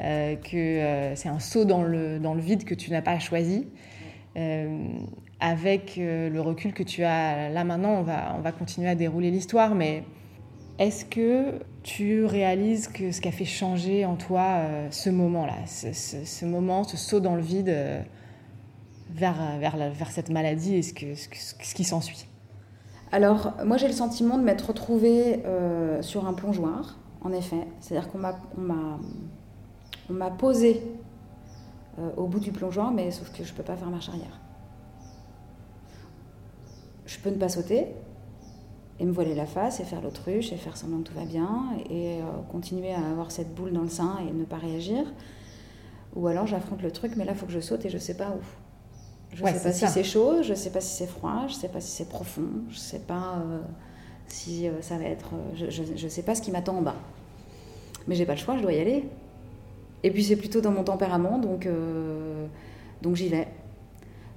euh, 0.00 0.34
que 0.36 0.56
euh, 0.56 1.14
c'est 1.14 1.28
un 1.28 1.38
saut 1.38 1.66
dans 1.66 1.82
le, 1.82 2.18
dans 2.18 2.32
le 2.32 2.40
vide 2.40 2.64
que 2.64 2.74
tu 2.74 2.90
n'as 2.90 3.02
pas 3.02 3.18
choisi. 3.18 3.66
avec 5.40 5.96
le 5.98 6.38
recul 6.38 6.72
que 6.72 6.82
tu 6.82 7.04
as 7.04 7.50
là 7.50 7.64
maintenant, 7.64 8.00
on 8.00 8.02
va, 8.02 8.34
on 8.34 8.40
va 8.40 8.52
continuer 8.52 8.88
à 8.88 8.94
dérouler 8.94 9.30
l'histoire, 9.30 9.74
mais 9.74 10.02
est-ce 10.78 11.04
que 11.04 11.60
tu 11.82 12.24
réalises 12.24 12.88
que 12.88 13.12
ce 13.12 13.20
qui 13.20 13.28
a 13.28 13.32
fait 13.32 13.44
changer 13.44 14.06
en 14.06 14.16
toi 14.16 14.62
ce 14.90 15.10
moment-là, 15.10 15.66
ce, 15.66 15.92
ce, 15.92 16.46
moment, 16.46 16.82
ce 16.84 16.96
saut 16.96 17.20
dans 17.20 17.34
le 17.34 17.42
vide 17.42 17.76
vers, 19.10 19.58
vers, 19.58 19.76
vers 19.76 20.10
cette 20.10 20.30
maladie 20.30 20.76
et 20.76 20.82
ce, 20.82 20.94
que, 20.94 21.14
ce, 21.14 21.28
ce 21.62 21.74
qui 21.74 21.84
s'ensuit? 21.84 22.26
Alors, 23.16 23.54
moi, 23.64 23.78
j'ai 23.78 23.86
le 23.86 23.94
sentiment 23.94 24.36
de 24.36 24.42
m'être 24.42 24.68
retrouvée 24.68 25.40
euh, 25.46 26.02
sur 26.02 26.26
un 26.26 26.34
plongeoir 26.34 26.98
en 27.22 27.32
effet. 27.32 27.66
C'est-à-dire 27.80 28.10
qu'on 28.10 28.18
m'a, 28.18 30.30
posé 30.32 30.82
euh, 31.98 32.10
au 32.18 32.26
bout 32.26 32.40
du 32.40 32.52
plongeoir, 32.52 32.92
mais 32.92 33.10
sauf 33.10 33.32
que 33.32 33.42
je 33.42 33.50
ne 33.50 33.56
peux 33.56 33.62
pas 33.62 33.74
faire 33.74 33.88
marche 33.88 34.10
arrière. 34.10 34.38
Je 37.06 37.18
peux 37.20 37.30
ne 37.30 37.36
pas 37.36 37.48
sauter 37.48 37.86
et 39.00 39.06
me 39.06 39.12
voiler 39.12 39.34
la 39.34 39.46
face 39.46 39.80
et 39.80 39.84
faire 39.84 40.02
l'autruche 40.02 40.52
et 40.52 40.56
faire 40.56 40.76
semblant 40.76 40.98
que 40.98 41.04
tout 41.04 41.14
va 41.14 41.24
bien 41.24 41.70
et 41.88 42.20
euh, 42.20 42.24
continuer 42.52 42.92
à 42.92 43.00
avoir 43.00 43.30
cette 43.30 43.54
boule 43.54 43.72
dans 43.72 43.80
le 43.80 43.88
sein 43.88 44.18
et 44.28 44.30
ne 44.30 44.44
pas 44.44 44.58
réagir. 44.58 45.10
Ou 46.16 46.26
alors 46.26 46.46
j'affronte 46.46 46.82
le 46.82 46.90
truc, 46.90 47.12
mais 47.16 47.24
là 47.24 47.32
il 47.32 47.38
faut 47.38 47.46
que 47.46 47.52
je 47.52 47.60
saute 47.60 47.82
et 47.86 47.88
je 47.88 47.96
ne 47.96 48.00
sais 48.00 48.18
pas 48.18 48.28
où. 48.28 48.65
Je 49.36 49.42
ne 49.42 49.48
sais 49.48 49.62
pas 49.62 49.72
si 49.72 49.86
c'est 49.88 50.04
chaud, 50.04 50.42
je 50.42 50.50
ne 50.50 50.54
sais 50.54 50.70
pas 50.70 50.80
si 50.80 50.96
c'est 50.96 51.06
froid, 51.06 51.42
je 51.46 51.52
ne 51.52 51.58
sais 51.58 51.68
pas 51.68 51.80
si 51.80 51.90
c'est 51.90 52.08
profond, 52.08 52.48
je 52.70 52.74
ne 52.74 52.80
sais 52.80 53.00
pas 53.00 53.34
euh, 53.36 53.60
si 54.28 54.66
euh, 54.66 54.80
ça 54.80 54.96
va 54.96 55.04
être. 55.04 55.34
Euh, 55.34 55.68
je 55.68 56.04
ne 56.04 56.08
sais 56.08 56.22
pas 56.22 56.34
ce 56.34 56.40
qui 56.40 56.50
m'attend 56.50 56.78
en 56.78 56.80
bas. 56.80 56.96
Mais 58.08 58.14
j'ai 58.14 58.24
pas 58.24 58.32
le 58.32 58.38
choix, 58.38 58.56
je 58.56 58.62
dois 58.62 58.72
y 58.72 58.80
aller. 58.80 59.04
Et 60.04 60.10
puis 60.10 60.24
c'est 60.24 60.36
plutôt 60.36 60.62
dans 60.62 60.70
mon 60.70 60.84
tempérament, 60.84 61.38
donc, 61.38 61.68
donc 63.02 63.16
j'y 63.16 63.28
vais. 63.28 63.48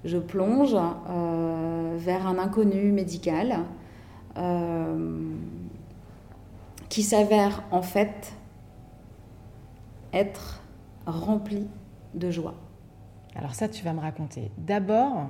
Je 0.03 0.17
plonge 0.17 0.73
vers 0.73 2.27
un 2.27 2.39
inconnu 2.39 2.91
médical 2.91 3.59
qui 6.89 7.03
s'avère 7.03 7.63
en 7.71 7.83
fait 7.83 8.33
être 10.13 10.63
rempli 11.05 11.67
de 12.15 12.31
joie. 12.31 12.55
Alors 13.35 13.55
ça, 13.55 13.67
tu 13.69 13.83
vas 13.83 13.93
me 13.93 13.99
raconter. 13.99 14.51
D'abord, 14.57 15.29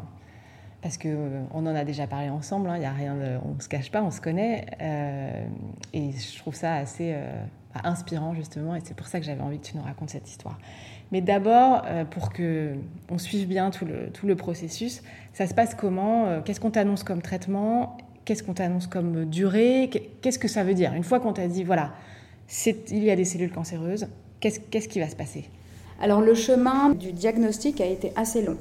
parce 0.82 0.98
qu'on 0.98 1.10
euh, 1.10 1.44
en 1.54 1.66
a 1.66 1.84
déjà 1.84 2.08
parlé 2.08 2.30
ensemble, 2.30 2.70
hein, 2.70 2.78
y 2.78 2.86
a 2.86 2.92
rien 2.92 3.18
on 3.44 3.60
se 3.60 3.68
cache 3.68 3.92
pas, 3.92 4.02
on 4.02 4.12
se 4.12 4.22
connaît, 4.22 4.66
euh, 4.82 5.46
et 5.94 6.12
je 6.12 6.38
trouve 6.40 6.56
ça 6.56 6.76
assez 6.76 7.12
euh, 7.14 7.44
bah, 7.74 7.82
inspirant 7.84 8.34
justement, 8.34 8.76
et 8.76 8.80
c'est 8.84 8.96
pour 8.96 9.08
ça 9.08 9.20
que 9.20 9.26
j'avais 9.26 9.42
envie 9.42 9.60
que 9.60 9.66
tu 9.66 9.78
nous 9.78 9.84
racontes 9.84 10.10
cette 10.10 10.30
histoire. 10.30 10.58
Mais 11.12 11.22
d'abord, 11.22 11.86
pour 12.12 12.32
que 12.32 12.76
on 13.10 13.18
suive 13.18 13.48
bien 13.48 13.72
tout 13.72 13.88
le 14.28 14.36
processus, 14.36 15.02
ça 15.34 15.48
se 15.48 15.56
passe 15.56 15.74
comment 15.74 16.40
Qu'est-ce 16.44 16.60
qu'on 16.60 16.70
t'annonce 16.70 17.04
comme 17.04 17.24
traitement 17.24 17.98
Qu'est-ce 18.26 18.44
qu'on 18.44 18.54
t'annonce 18.54 18.86
comme 18.86 19.26
durée 19.26 19.90
Qu'est-ce 20.22 20.38
que 20.38 20.48
ça 20.48 20.64
veut 20.64 20.76
dire? 20.76 20.94
Une 20.94 21.04
fois 21.04 21.20
qu'on 21.20 21.34
t'a 21.34 21.48
dit, 21.48 21.64
voilà, 21.64 21.94
il 22.92 23.04
y 23.04 23.10
a 23.10 23.16
des 23.16 23.26
cellules 23.26 23.52
cancéreuses, 23.52 24.08
qu'est-ce 24.40 24.88
qui 24.88 25.00
va 25.00 25.10
se 25.10 25.16
passer? 25.16 25.50
Alors 26.00 26.22
le 26.22 26.34
chemin 26.34 26.90
du 26.90 27.12
diagnostic 27.12 27.82
a 27.82 27.86
été 27.86 28.14
assez 28.16 28.42
long, 28.42 28.58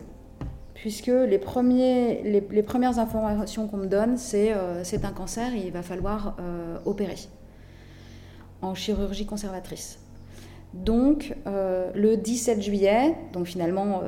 puisque 0.74 1.06
les, 1.06 1.38
premiers, 1.38 2.22
les, 2.24 2.62
premières 2.62 2.98
informations 2.98 3.68
qu'on 3.68 3.76
me 3.76 3.86
donne, 3.86 4.16
c'est 4.16 4.52
euh, 4.52 4.82
c'est 4.82 5.04
un 5.04 5.12
cancer 5.12 5.54
et 5.54 5.66
il 5.66 5.72
va 5.72 5.82
falloir 5.82 6.36
euh, 6.40 6.78
opérer 6.84 7.16
en 8.60 8.74
chirurgie 8.74 9.24
conservatrice. 9.24 10.00
Donc 10.74 11.34
euh, 11.46 11.90
le 11.94 12.16
17 12.16 12.60
juillet, 12.60 13.14
donc 13.32 13.46
finalement 13.46 14.02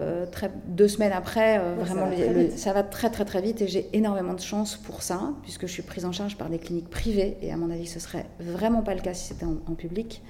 deux 0.67 0.89
semaines 0.89 1.13
après, 1.13 1.59
vraiment 1.79 2.11
ça 2.57 2.73
va, 2.73 2.83
très 2.83 3.11
très 3.11 3.25
très 3.25 3.41
vite 3.41 3.63
et 3.63 3.69
j'ai 3.69 3.89
énormément 3.93 4.35
de 4.35 4.41
chance 4.41 4.77
pour 4.77 5.03
ça, 5.03 5.33
puisque 5.43 5.67
je 5.69 5.73
suis 5.73 5.83
prise 5.83 6.05
en 6.05 6.13
charge 6.13 6.37
par 6.37 6.51
des 6.51 6.59
cliniques 6.59 6.91
privées 6.91 7.39
et 7.43 7.53
à 7.53 7.57
mon 7.57 7.71
avis 7.71 7.87
ce 7.87 8.01
serait 8.01 8.27
vraiment 8.41 8.83
pas 8.83 8.95
le 8.95 9.01
cas 9.01 9.15
si 9.15 9.29
c'était 9.29 9.47
en, 9.47 9.57
en, 9.69 9.75
public. 9.75 10.21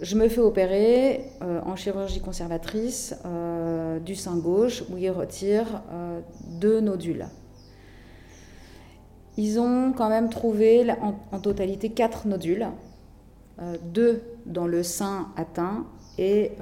Je 0.00 0.16
me 0.16 0.28
fais 0.30 0.40
opérer 0.40 1.26
euh, 1.42 1.60
en 1.66 1.76
chirurgie 1.76 2.20
conservatrice 2.20 3.14
euh, 3.26 3.98
du 3.98 4.14
sein 4.14 4.36
gauche 4.36 4.82
où 4.90 4.96
ils 4.96 5.10
retirent 5.10 5.82
euh, 5.92 6.20
deux 6.58 6.80
nodules. 6.80 7.26
Ils 9.36 9.60
ont 9.60 9.92
quand 9.92 10.08
même 10.08 10.30
trouvé 10.30 10.86
en, 11.32 11.38
totalité 11.38 11.90
quatre 11.90 12.26
nodules, 12.26 12.66
deux 13.84 14.22
dans 14.44 14.66
le 14.66 14.82
sein 14.82 15.28
atteint 15.36 15.86
et 16.18 16.52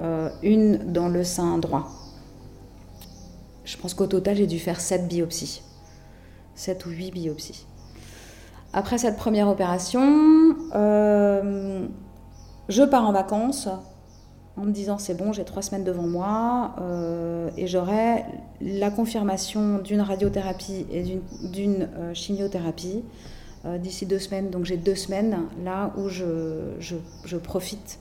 une 0.43 0.93
dans 0.93 1.09
le 1.09 1.25
sein 1.25 1.57
droit. 1.57 1.89
Je 3.65 3.75
pense 3.75 3.93
qu'au 3.93 4.07
total, 4.07 4.37
j'ai 4.37 4.47
dû 4.47 4.59
faire 4.59 4.79
sept 4.79 5.09
biopsies. 5.09 5.61
Sept 6.55 6.85
ou 6.85 6.89
huit 6.89 7.11
biopsies. 7.11 7.65
Après 8.71 8.97
cette 8.97 9.17
première 9.17 9.49
opération, 9.49 10.55
je 12.69 12.83
pars 12.83 13.05
en 13.05 13.11
vacances 13.11 13.67
en 14.55 14.65
me 14.65 14.71
disant 14.71 14.97
c'est 14.97 15.15
bon, 15.15 15.33
j'ai 15.33 15.43
trois 15.43 15.61
semaines 15.61 15.83
devant 15.83 16.07
moi 16.07 16.75
euh, 16.79 17.49
et 17.57 17.67
j'aurai 17.67 18.25
la 18.61 18.91
confirmation 18.91 19.79
d'une 19.79 20.01
radiothérapie 20.01 20.85
et 20.91 21.03
d'une 21.43 21.89
euh, 21.97 22.13
chimiothérapie 22.13 23.03
euh, 23.65 23.77
d'ici 23.77 24.05
deux 24.05 24.19
semaines. 24.19 24.49
Donc 24.49 24.65
j'ai 24.65 24.77
deux 24.77 24.95
semaines 24.95 25.47
là 25.63 25.93
où 25.97 26.09
je, 26.09 27.35
profite 27.43 27.99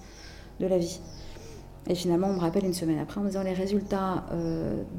de 0.60 0.66
la 0.66 0.78
vie. 0.78 1.00
Et 1.86 1.94
finalement, 1.94 2.26
on 2.28 2.34
me 2.34 2.40
rappelle 2.40 2.66
une 2.66 2.74
semaine 2.74 2.98
après 2.98 3.20
en 3.20 3.22
me 3.22 3.28
disant 3.28 3.42
les 3.42 3.54
résultats 3.54 4.26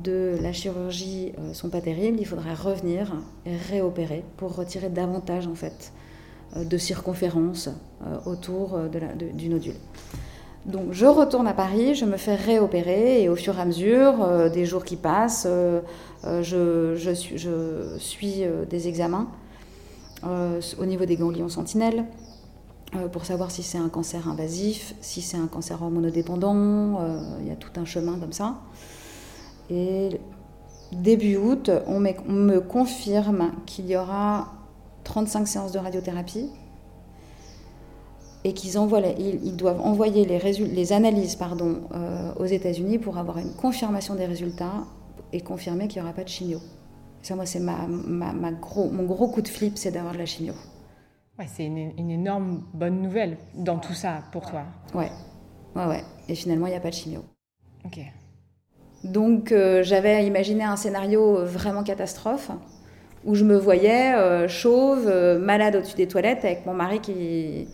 de 0.03 0.39
la 0.41 0.51
chirurgie 0.53 1.33
sont 1.53 1.69
pas 1.69 1.81
terribles, 1.81 2.17
il 2.19 2.25
faudrait 2.25 2.55
revenir 2.55 3.13
et 3.45 3.55
réopérer 3.55 4.23
pour 4.37 4.55
retirer 4.55 4.89
davantage 4.89 5.45
en 5.45 5.53
fait 5.53 5.93
de 6.55 6.77
circonférence 6.77 7.69
euh, 8.05 8.17
autour 8.25 8.75
euh, 8.75 8.87
du 9.33 9.49
nodule. 9.49 9.75
Donc 10.65 10.91
je 10.91 11.05
retourne 11.05 11.47
à 11.47 11.53
Paris, 11.53 11.95
je 11.95 12.05
me 12.05 12.17
fais 12.17 12.35
réopérer 12.35 13.23
et 13.23 13.29
au 13.29 13.35
fur 13.35 13.57
et 13.57 13.61
à 13.61 13.65
mesure 13.65 14.49
des 14.51 14.65
jours 14.65 14.83
qui 14.83 14.97
passent, 14.97 15.47
je, 15.47 16.95
je, 16.95 17.11
suis, 17.11 17.37
je, 17.37 17.95
suis, 17.97 18.43
des 18.69 18.87
examens 18.89 19.29
au 20.23 20.85
niveau 20.85 21.05
des 21.05 21.15
ganglions 21.15 21.47
sentinelles 21.47 22.03
pour 23.13 23.25
savoir 23.25 23.51
si 23.51 23.63
c'est 23.63 23.77
un 23.77 23.87
cancer 23.87 24.27
invasif, 24.27 24.95
si 24.99 25.21
c'est 25.21 25.37
un 25.37 25.47
cancer 25.47 25.81
hormonodépendant, 25.81 26.99
il 27.39 27.47
y 27.47 27.51
a 27.51 27.55
tout 27.55 27.79
un 27.79 27.85
chemin 27.85 28.19
comme 28.19 28.33
ça. 28.33 28.57
Et 29.69 30.09
début 30.91 31.37
août, 31.37 31.71
on 31.87 31.99
me 31.99 32.59
confirme 32.59 33.53
qu'il 33.65 33.87
y 33.87 33.95
aura 33.95 34.58
35 35.09 35.47
séances 35.47 35.71
de 35.71 35.79
radiothérapie 35.79 36.51
et 38.43 38.53
qu'ils 38.53 38.77
envoient, 38.77 39.01
ils, 39.17 39.55
doivent 39.55 39.81
envoyer 39.81 40.23
les, 40.23 40.39
les 40.39 40.93
analyses 40.93 41.35
pardon, 41.35 41.81
euh, 41.93 42.31
aux 42.35 42.45
États-Unis 42.45 42.99
pour 42.99 43.17
avoir 43.17 43.39
une 43.39 43.51
confirmation 43.53 44.13
des 44.13 44.27
résultats 44.27 44.85
et 45.33 45.41
confirmer 45.41 45.87
qu'il 45.87 45.99
n'y 46.01 46.05
aura 46.05 46.15
pas 46.15 46.23
de 46.23 46.29
chimio. 46.29 46.59
Ça, 47.23 47.35
moi, 47.35 47.47
c'est 47.47 47.59
ma, 47.59 47.87
ma, 47.87 48.51
gros, 48.51 48.89
mon 48.91 49.03
gros 49.03 49.27
coup 49.27 49.41
de 49.41 49.47
flip, 49.47 49.77
c'est 49.77 49.91
d'avoir 49.91 50.13
de 50.13 50.19
la 50.19 50.25
chimio. 50.27 50.53
Ouais, 51.39 51.47
c'est 51.47 51.65
une, 51.65 52.09
énorme 52.11 52.63
bonne 52.73 53.01
nouvelle 53.01 53.37
dans 53.55 53.79
tout 53.79 53.93
ça 53.93 54.23
pour 54.31 54.45
toi. 54.49 54.63
Ouais, 54.93 55.11
ouais, 55.75 55.85
ouais. 55.87 56.03
Et 56.29 56.35
finalement, 56.35 56.67
il 56.67 56.71
n'y 56.71 56.77
a 56.77 56.81
pas 56.81 56.91
de 56.91 56.95
chimio. 56.95 57.25
Ok. 57.83 57.99
Donc, 59.03 59.51
euh, 59.51 59.81
j'avais 59.81 60.25
imaginé 60.25 60.63
un 60.63 60.75
scénario 60.75 61.43
vraiment 61.45 61.83
catastrophe 61.83 62.51
où 63.25 63.35
je 63.35 63.43
me 63.43 63.57
voyais 63.57 64.13
euh, 64.15 64.47
chauve, 64.47 65.07
euh, 65.07 65.39
malade 65.39 65.75
au-dessus 65.75 65.95
des 65.95 66.07
toilettes 66.07 66.45
avec 66.45 66.65
mon 66.65 66.73
mari 66.73 66.99
qui 66.99 67.67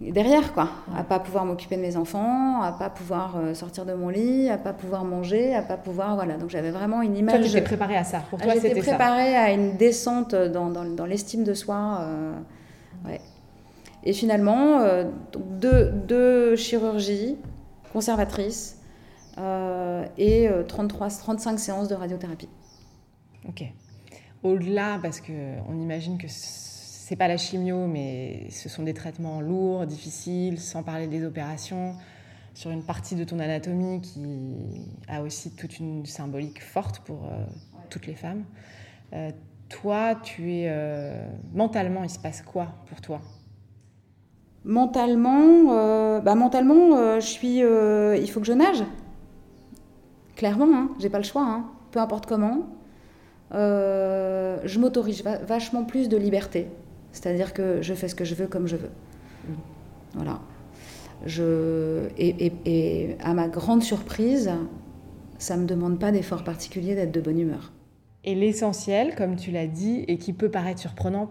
derrière 0.00 0.52
quoi, 0.52 0.68
à 0.94 1.02
pas 1.04 1.18
pouvoir 1.18 1.46
m'occuper 1.46 1.76
de 1.76 1.80
mes 1.80 1.96
enfants, 1.96 2.60
à 2.60 2.70
pas 2.70 2.90
pouvoir 2.90 3.36
euh, 3.36 3.54
sortir 3.54 3.86
de 3.86 3.94
mon 3.94 4.10
lit, 4.10 4.50
à 4.50 4.58
pas 4.58 4.74
pouvoir 4.74 5.04
manger, 5.04 5.54
à 5.54 5.62
pas 5.62 5.78
pouvoir 5.78 6.16
voilà. 6.16 6.36
Donc 6.36 6.50
j'avais 6.50 6.70
vraiment 6.70 7.00
une 7.02 7.16
image. 7.16 7.50
Toi, 7.50 7.60
tu 7.60 7.64
préparée 7.64 7.96
à 7.96 8.04
ça. 8.04 8.22
Pour 8.28 8.38
toi, 8.40 8.52
c'était 8.54 8.82
ça. 8.82 8.90
préparée 8.90 9.34
à 9.34 9.52
une 9.52 9.76
descente 9.76 10.34
dans, 10.34 10.68
dans, 10.70 10.84
dans 10.84 11.06
l'estime 11.06 11.44
de 11.44 11.54
soi. 11.54 12.06
ouais. 13.06 13.20
Et 14.04 14.12
finalement, 14.12 14.80
deux, 15.34 15.90
deux, 15.90 16.54
chirurgies 16.54 17.36
conservatrices 17.92 18.78
et 20.18 20.48
33, 20.68 21.08
35 21.08 21.58
séances 21.58 21.88
de 21.88 21.94
radiothérapie. 21.94 22.48
Ok 23.48 23.64
au-delà, 24.46 24.98
parce 25.02 25.20
qu'on 25.20 25.74
imagine 25.80 26.18
que 26.18 26.26
c'est 26.28 27.16
pas 27.16 27.28
la 27.28 27.36
chimio, 27.36 27.86
mais 27.86 28.48
ce 28.50 28.68
sont 28.68 28.82
des 28.82 28.94
traitements 28.94 29.40
lourds, 29.40 29.86
difficiles, 29.86 30.58
sans 30.58 30.82
parler 30.82 31.06
des 31.06 31.24
opérations, 31.24 31.94
sur 32.54 32.70
une 32.70 32.82
partie 32.82 33.14
de 33.14 33.24
ton 33.24 33.38
anatomie 33.38 34.00
qui 34.00 34.56
a 35.08 35.22
aussi 35.22 35.54
toute 35.54 35.78
une 35.78 36.06
symbolique 36.06 36.62
forte 36.62 37.00
pour 37.00 37.26
euh, 37.26 37.44
toutes 37.90 38.06
les 38.06 38.14
femmes. 38.14 38.44
Euh, 39.12 39.30
toi, 39.68 40.14
tu 40.14 40.52
es 40.52 40.66
euh, 40.68 41.28
mentalement, 41.52 42.02
il 42.02 42.10
se 42.10 42.18
passe 42.18 42.42
quoi 42.42 42.68
pour 42.86 43.00
toi? 43.00 43.20
Mentalement, 44.64 46.18
bah 46.22 46.34
mentalement, 46.34 47.20
je 47.20 47.26
suis, 47.26 47.58
il 47.58 48.30
faut 48.32 48.40
que 48.40 48.46
je 48.46 48.52
nage. 48.52 48.82
Clairement, 50.34 50.66
hein, 50.74 50.90
j'ai 50.98 51.08
pas 51.08 51.18
le 51.18 51.24
choix, 51.24 51.44
hein, 51.44 51.66
peu 51.92 52.00
importe 52.00 52.26
comment. 52.26 52.66
Euh, 53.54 54.58
je 54.64 54.78
m'autorise 54.78 55.22
vachement 55.46 55.84
plus 55.84 56.08
de 56.08 56.16
liberté. 56.16 56.68
C'est-à-dire 57.12 57.52
que 57.54 57.80
je 57.82 57.94
fais 57.94 58.08
ce 58.08 58.14
que 58.14 58.24
je 58.24 58.34
veux 58.34 58.46
comme 58.46 58.66
je 58.66 58.76
veux. 58.76 58.90
Voilà. 60.14 60.40
Je, 61.24 62.08
et, 62.18 63.16
à 63.20 63.32
ma 63.32 63.48
grande 63.48 63.82
surprise, 63.82 64.52
ça 65.38 65.56
ne 65.56 65.62
me 65.62 65.66
demande 65.66 65.98
pas 65.98 66.12
d'effort 66.12 66.44
particulier 66.44 66.94
d'être 66.94 67.12
de 67.12 67.20
bonne 67.20 67.40
humeur. 67.40 67.72
Et 68.24 68.34
l'essentiel, 68.34 69.14
comme 69.14 69.36
tu 69.36 69.50
l'as 69.50 69.66
dit, 69.66 70.04
et 70.08 70.18
qui 70.18 70.32
peut 70.32 70.50
paraître 70.50 70.80
surprenant 70.80 71.28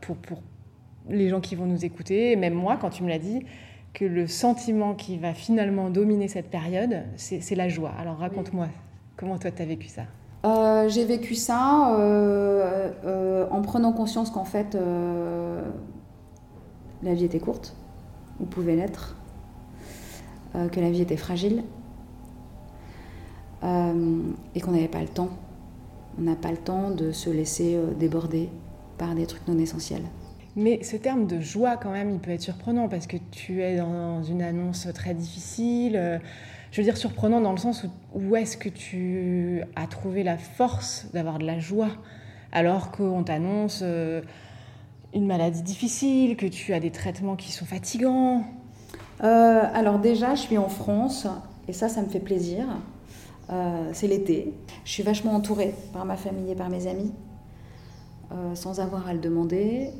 pour, 0.00 0.16
pour 0.16 0.42
les 1.08 1.28
gens 1.28 1.40
qui 1.40 1.54
vont 1.54 1.66
nous 1.66 1.84
écouter, 1.84 2.36
même 2.36 2.54
moi, 2.54 2.78
quand 2.80 2.90
tu 2.90 3.02
me 3.02 3.08
l'as 3.08 3.18
dit, 3.18 3.44
que 3.92 4.04
le 4.04 4.26
sentiment 4.26 4.94
qui 4.94 5.18
va 5.18 5.34
finalement 5.34 5.90
dominer 5.90 6.28
cette 6.28 6.50
période, 6.50 7.02
c'est 7.16 7.54
la 7.54 7.68
joie. 7.68 7.92
Alors 7.98 8.18
raconte-moi, 8.18 8.68
comment 9.16 9.38
toi 9.38 9.50
tu 9.50 9.62
as 9.62 9.66
vécu 9.66 9.88
ça? 9.88 10.04
Euh, 10.44 10.88
J'ai 10.88 11.04
vécu 11.04 11.34
ça 11.34 11.96
euh, 11.96 12.90
euh, 13.04 13.46
en 13.50 13.62
prenant 13.62 13.92
conscience 13.92 14.30
qu'en 14.30 14.44
fait, 14.44 14.76
la 17.02 17.14
vie 17.14 17.24
était 17.24 17.40
courte, 17.40 17.76
ou 18.40 18.44
pouvait 18.44 18.76
l'être, 18.76 19.16
que 20.54 20.80
la 20.80 20.90
vie 20.90 21.02
était 21.02 21.16
fragile, 21.16 21.62
et 23.62 24.60
qu'on 24.60 24.72
n'avait 24.72 24.88
pas 24.88 25.02
le 25.02 25.08
temps. 25.08 25.30
On 26.18 26.22
n'a 26.22 26.34
pas 26.34 26.50
le 26.50 26.56
temps 26.56 26.90
de 26.90 27.12
se 27.12 27.30
laisser 27.30 27.78
déborder 27.98 28.48
par 28.96 29.14
des 29.14 29.26
trucs 29.26 29.46
non 29.46 29.58
essentiels. 29.58 30.02
Mais 30.56 30.82
ce 30.82 30.96
terme 30.96 31.28
de 31.28 31.38
joie, 31.38 31.76
quand 31.76 31.92
même, 31.92 32.10
il 32.10 32.18
peut 32.18 32.32
être 32.32 32.42
surprenant 32.42 32.88
parce 32.88 33.06
que 33.06 33.16
tu 33.30 33.62
es 33.62 33.76
dans 33.76 34.24
une 34.24 34.42
annonce 34.42 34.88
très 34.92 35.14
difficile. 35.14 36.20
Euh, 36.68 36.72
je 36.72 36.80
veux 36.80 36.84
dire 36.84 36.96
surprenant 36.96 37.40
dans 37.40 37.52
le 37.52 37.58
sens 37.58 37.84
où, 38.14 38.36
est-ce 38.36 38.56
que 38.56 38.68
tu 38.68 39.62
as 39.76 39.86
trouvé 39.86 40.22
la 40.22 40.38
force 40.38 41.06
d'avoir 41.12 41.38
de 41.38 41.46
la 41.46 41.58
joie 41.58 41.90
alors 42.52 42.90
qu'on 42.90 43.22
t'annonce 43.22 43.80
euh, 43.82 44.22
une 45.14 45.26
maladie 45.26 45.62
difficile, 45.62 46.36
que 46.36 46.46
tu 46.46 46.72
as 46.72 46.80
des 46.80 46.90
traitements 46.90 47.36
qui 47.36 47.52
sont 47.52 47.64
fatigants? 47.64 48.44
Euh, 49.22 49.62
Alors 49.74 49.98
déjà, 49.98 50.34
je 50.34 50.42
suis 50.42 50.58
en 50.58 50.68
France 50.68 51.26
et 51.66 51.72
ça, 51.72 51.88
ça 51.88 52.02
me 52.02 52.08
fait 52.08 52.20
plaisir. 52.20 52.66
c'est 53.92 54.06
l'été. 54.06 54.54
Je 54.84 54.92
suis 54.92 55.02
vachement 55.02 55.34
entourée 55.34 55.74
par 55.92 56.04
ma 56.04 56.16
famille 56.16 56.50
et 56.50 56.54
par 56.54 56.70
mes 56.70 56.86
amis, 56.86 57.12
sans 58.54 58.80
avoir 58.80 59.08
à 59.08 59.12
le 59.12 59.20
demander 59.20 59.90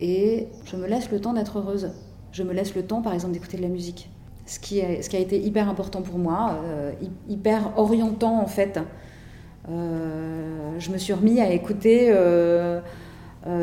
et 0.00 0.48
je 0.64 0.76
me 0.76 0.86
laisse 0.86 1.10
le 1.10 1.20
temps 1.20 1.32
d'être 1.32 1.58
heureuse. 1.58 1.92
Je 2.32 2.42
me 2.42 2.52
laisse 2.52 2.74
le 2.74 2.84
temps, 2.84 3.02
par 3.02 3.12
exemple, 3.12 3.34
d'écouter 3.34 3.56
de 3.56 3.62
la 3.62 3.68
musique. 3.68 4.11
Ce 4.46 4.58
qui, 4.58 4.80
est, 4.80 5.02
ce 5.02 5.10
qui 5.10 5.16
a 5.16 5.20
été 5.20 5.40
hyper 5.40 5.68
important 5.68 6.02
pour 6.02 6.18
moi, 6.18 6.56
euh, 6.64 6.92
hyper 7.28 7.72
orientant 7.76 8.40
en 8.40 8.46
fait. 8.46 8.80
Euh, 9.70 10.72
je 10.78 10.90
me 10.90 10.98
suis 10.98 11.12
remis 11.12 11.40
à 11.40 11.52
écouter 11.52 12.08
euh, 12.10 12.80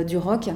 du 0.07 0.17
rock 0.17 0.49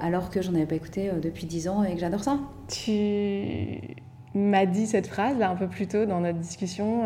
alors 0.00 0.28
que 0.28 0.42
j'en 0.42 0.54
avais 0.54 0.66
pas 0.66 0.74
écouté 0.74 1.10
depuis 1.22 1.46
10 1.46 1.68
ans 1.68 1.84
et 1.84 1.94
que 1.94 2.00
j'adore 2.00 2.22
ça. 2.22 2.38
Tu 2.68 3.96
m'as 4.34 4.66
dit 4.66 4.86
cette 4.86 5.06
phrase 5.06 5.38
là 5.38 5.48
un 5.48 5.54
peu 5.54 5.68
plus 5.68 5.86
tôt 5.86 6.04
dans 6.04 6.20
notre 6.20 6.38
discussion. 6.38 7.02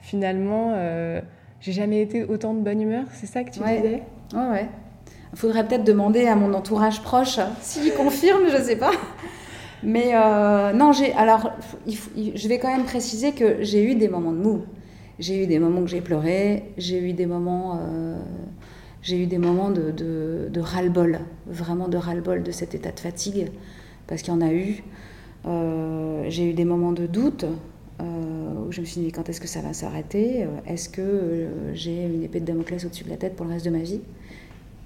finalement, 0.00 0.72
j'ai 1.60 1.72
jamais 1.72 2.00
été 2.00 2.24
autant 2.24 2.54
de 2.54 2.60
bonne 2.60 2.80
humeur, 2.80 3.04
c'est 3.12 3.26
ça 3.26 3.42
que 3.42 3.50
tu 3.50 3.58
disais? 3.58 4.02
Ouais, 4.32 4.48
ouais. 4.50 4.68
Il 5.32 5.38
faudrait 5.38 5.66
peut-être 5.66 5.84
demander 5.84 6.26
à 6.26 6.36
mon 6.36 6.54
entourage 6.54 7.02
proche 7.02 7.38
s'il 7.60 7.92
confirme, 7.92 8.48
je 8.50 8.62
sais 8.62 8.76
pas. 8.76 8.92
Mais 9.82 10.10
euh, 10.14 10.72
non, 10.72 10.92
j'ai 10.92 11.12
alors 11.12 11.52
je 11.86 12.48
vais 12.48 12.58
quand 12.58 12.74
même 12.74 12.84
préciser 12.84 13.32
que 13.32 13.62
j'ai 13.62 13.84
eu 13.84 13.94
des 13.94 14.08
moments 14.08 14.32
de 14.32 14.38
mou. 14.38 14.62
J'ai 15.18 15.42
eu 15.42 15.46
des 15.46 15.58
moments 15.58 15.82
que 15.82 15.88
j'ai 15.88 16.00
pleuré, 16.00 16.72
j'ai 16.76 16.98
eu 16.98 17.12
des 17.12 17.26
moments, 17.26 17.80
euh, 17.80 18.18
j'ai 19.02 19.20
eu 19.20 19.26
des 19.26 19.38
moments 19.38 19.70
de, 19.70 19.90
de, 19.90 20.60
ras-le-bol, 20.60 21.18
vraiment 21.46 21.88
de 21.88 21.96
ras-le-bol 21.96 22.44
de 22.44 22.52
cet 22.52 22.76
état 22.76 22.92
de 22.92 23.00
fatigue, 23.00 23.50
parce 24.06 24.22
qu'il 24.22 24.32
y 24.32 24.36
en 24.36 24.40
a 24.40 24.52
eu. 24.52 24.84
Euh, 25.46 26.24
j'ai 26.28 26.48
eu 26.50 26.52
des 26.52 26.64
moments 26.64 26.92
de 26.92 27.06
doute 27.06 27.46
où 28.00 28.70
je 28.70 28.80
me 28.80 28.86
suis 28.86 29.00
dit 29.00 29.10
quand 29.10 29.28
est-ce 29.28 29.40
que 29.40 29.48
ça 29.48 29.60
va 29.60 29.72
s'arrêter? 29.72 30.46
Est-ce 30.66 30.88
que 30.88 31.48
j'ai 31.72 32.04
une 32.04 32.22
épée 32.22 32.38
de 32.38 32.44
Damoclès 32.44 32.84
au-dessus 32.84 33.04
de 33.04 33.10
la 33.10 33.16
tête 33.16 33.34
pour 33.34 33.46
le 33.46 33.52
reste 33.52 33.64
de 33.64 33.70
ma 33.70 33.78
vie? 33.78 34.00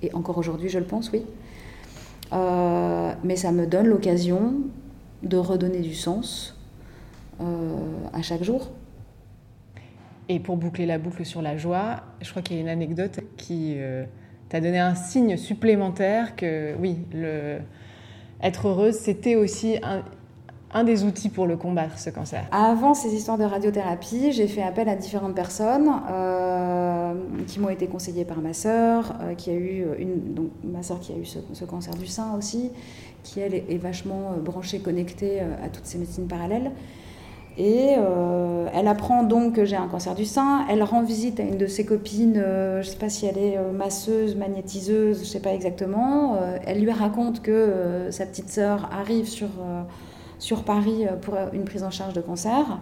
Et 0.02 0.14
encore 0.14 0.38
aujourd'hui 0.38 0.68
je 0.70 0.78
le 0.78 0.84
pense, 0.84 1.10
oui. 1.12 1.22
Mais 2.32 3.36
ça 3.36 3.52
me 3.52 3.66
donne 3.66 3.86
l'occasion 3.86 4.54
de 5.22 5.36
redonner 5.36 5.80
du 5.80 5.94
sens 5.94 6.56
euh, 7.40 7.76
à 8.12 8.22
chaque 8.22 8.42
jour. 8.42 8.70
Et 10.28 10.40
pour 10.40 10.56
boucler 10.56 10.86
la 10.86 10.98
boucle 10.98 11.24
sur 11.24 11.42
la 11.42 11.56
joie, 11.56 12.02
je 12.20 12.30
crois 12.30 12.42
qu'il 12.42 12.56
y 12.56 12.58
a 12.58 12.62
une 12.62 12.68
anecdote 12.68 13.20
qui 13.36 13.74
euh, 13.76 14.04
t'a 14.48 14.60
donné 14.60 14.78
un 14.78 14.94
signe 14.94 15.36
supplémentaire 15.36 16.36
que 16.36 16.74
oui, 16.78 16.98
être 18.40 18.68
heureuse, 18.68 18.94
c'était 18.94 19.34
aussi 19.36 19.78
un, 19.82 20.02
un 20.74 20.84
des 20.84 21.04
outils 21.04 21.28
pour 21.28 21.46
le 21.46 21.56
combattre, 21.56 21.98
ce 21.98 22.10
cancer 22.10 22.44
Avant 22.50 22.94
ces 22.94 23.14
histoires 23.14 23.38
de 23.38 23.44
radiothérapie, 23.44 24.32
j'ai 24.32 24.46
fait 24.46 24.62
appel 24.62 24.88
à 24.88 24.96
différentes 24.96 25.34
personnes 25.34 25.90
euh, 26.10 27.14
qui 27.46 27.60
m'ont 27.60 27.68
été 27.68 27.86
conseillées 27.86 28.24
par 28.24 28.40
ma 28.40 28.54
sœur, 28.54 29.14
euh, 29.20 29.34
qui 29.34 29.50
a 29.50 29.54
eu 29.54 29.84
une, 29.98 30.34
donc 30.34 30.50
ma 30.64 30.80
qui 30.80 31.12
a 31.12 31.16
eu 31.16 31.24
ce, 31.24 31.64
cancer 31.64 31.94
du 31.94 32.06
sein 32.06 32.34
aussi, 32.36 32.70
qui 33.22 33.40
elle 33.40 33.54
est, 33.54 33.78
vachement 33.80 34.32
euh, 34.32 34.40
branchée, 34.40 34.78
connectée 34.78 35.40
à 35.40 35.68
toutes 35.68 35.86
ces 35.86 35.98
médecines 35.98 36.26
parallèles. 36.26 36.72
Et 37.58 37.90
elle 38.72 38.88
apprend 38.88 39.24
donc 39.24 39.56
que 39.56 39.66
j'ai 39.66 39.76
un 39.76 39.86
cancer 39.86 40.14
du 40.14 40.24
sein. 40.24 40.64
Elle 40.70 40.82
rend 40.82 41.02
visite 41.02 41.38
à 41.38 41.42
une 41.42 41.58
de 41.58 41.66
ses 41.66 41.84
copines, 41.84 42.32
je 42.36 42.78
ne 42.78 42.82
sais 42.82 42.96
pas 42.96 43.10
si 43.10 43.26
elle 43.26 43.36
est 43.36 43.58
masseuse, 43.74 44.36
magnétiseuse, 44.36 45.18
je 45.18 45.20
ne 45.20 45.26
sais 45.26 45.40
pas 45.40 45.52
exactement. 45.52 46.38
elle 46.66 46.80
lui 46.80 46.90
raconte 46.90 47.42
que 47.42 48.06
sa 48.08 48.24
petite 48.24 48.48
sœur 48.48 48.88
arrive 48.90 49.28
sur 49.28 49.48
sur 50.42 50.64
Paris 50.64 51.06
euh, 51.06 51.16
pour 51.16 51.34
une 51.52 51.64
prise 51.64 51.84
en 51.84 51.90
charge 51.90 52.12
de 52.14 52.20
cancer. 52.20 52.80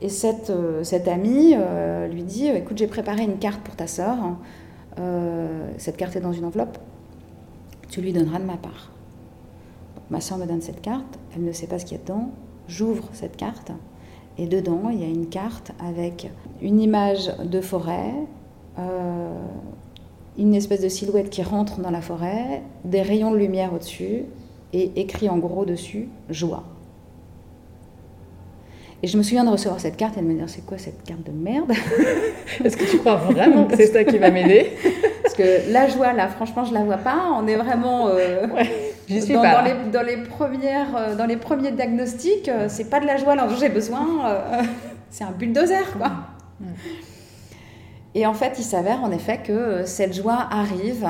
Et 0.00 0.08
cette, 0.08 0.50
euh, 0.50 0.82
amie 1.06 1.54
euh, 1.54 2.08
lui 2.08 2.22
dit 2.24 2.48
Écoute, 2.48 2.78
j'ai 2.78 2.86
préparé 2.86 3.22
une 3.22 3.38
carte 3.38 3.60
pour 3.60 3.76
ta 3.76 3.86
sœur. 3.86 4.16
cette 5.78 5.96
carte 5.96 6.16
est 6.16 6.20
dans 6.20 6.32
une 6.32 6.46
enveloppe. 6.46 6.78
Tu 7.90 8.00
lui 8.00 8.12
donneras 8.12 8.38
de 8.38 8.44
ma 8.44 8.56
part. 8.56 8.90
ma 10.10 10.20
sœur 10.20 10.38
me 10.38 10.46
donne 10.46 10.62
cette 10.62 10.80
carte. 10.80 11.18
Elle 11.36 11.44
ne 11.44 11.52
sait 11.52 11.66
pas 11.66 11.78
ce 11.78 11.84
qu'il 11.84 11.98
y 11.98 12.00
a 12.00 12.02
dedans. 12.02 12.30
J'ouvre 12.68 13.08
cette 13.12 13.36
carte. 13.36 13.70
Et 14.38 14.46
dedans, 14.46 14.88
il 14.90 15.00
y 15.00 15.04
a 15.04 15.08
une 15.08 15.28
carte 15.28 15.72
avec 15.78 16.30
une 16.60 16.80
image 16.80 17.30
de 17.38 17.60
forêt, 17.60 18.14
une 20.36 20.54
espèce 20.54 20.80
de 20.80 20.88
silhouette 20.88 21.30
qui 21.30 21.42
rentre 21.42 21.80
dans 21.80 21.92
la 21.92 22.00
forêt, 22.00 22.62
des 22.84 23.02
rayons 23.02 23.30
de 23.30 23.36
lumière 23.36 23.72
au-dessus, 23.72 24.24
et 24.72 24.90
écrit 24.96 25.28
en 25.28 25.38
gros 25.38 25.64
dessus 25.64 26.08
joie. 26.30 26.64
Et 29.04 29.06
je 29.06 29.18
me 29.18 29.22
souviens 29.22 29.44
de 29.44 29.50
recevoir 29.50 29.78
cette 29.80 29.98
carte 29.98 30.16
et 30.16 30.22
de 30.22 30.24
me 30.24 30.32
dire 30.32 30.48
c'est 30.48 30.64
quoi 30.64 30.78
cette 30.78 31.02
carte 31.04 31.24
de 31.24 31.30
merde? 31.30 31.70
Est-ce 32.64 32.74
que 32.74 32.90
tu 32.90 32.96
crois 32.96 33.16
vraiment 33.16 33.66
que 33.66 33.76
c'est 33.76 33.92
ça 33.92 34.02
qui 34.02 34.16
va 34.16 34.30
m'aider? 34.30 34.72
Parce 35.22 35.34
que 35.34 35.70
la 35.70 35.88
joie, 35.88 36.14
là, 36.14 36.28
franchement, 36.28 36.64
je 36.64 36.72
la 36.72 36.80
vois 36.84 36.96
pas. 36.96 37.18
On 37.38 37.46
est 37.46 37.56
vraiment 37.56 38.08
euh, 38.08 38.46
dans, 38.46 39.42
pas. 39.42 39.56
Dans, 39.56 39.62
les, 39.62 39.90
dans, 39.92 40.00
les, 40.00 40.16
premières, 40.16 40.96
euh, 40.96 41.16
dans 41.16 41.26
les 41.26 41.36
premiers 41.36 41.72
diagnostics. 41.72 42.48
Euh, 42.48 42.68
c'est 42.70 42.88
pas 42.88 42.98
de 42.98 43.04
la 43.04 43.18
joie 43.18 43.36
dont 43.36 43.54
j'ai 43.54 43.68
besoin. 43.68 44.06
c'est 45.10 45.24
un 45.24 45.32
bulldozer, 45.32 45.84
quoi. 45.98 46.10
Et 48.14 48.24
en 48.24 48.32
fait, 48.32 48.54
il 48.58 48.64
s'avère 48.64 49.04
en 49.04 49.10
effet 49.10 49.40
que 49.44 49.82
cette 49.84 50.14
joie 50.14 50.48
arrive 50.50 51.06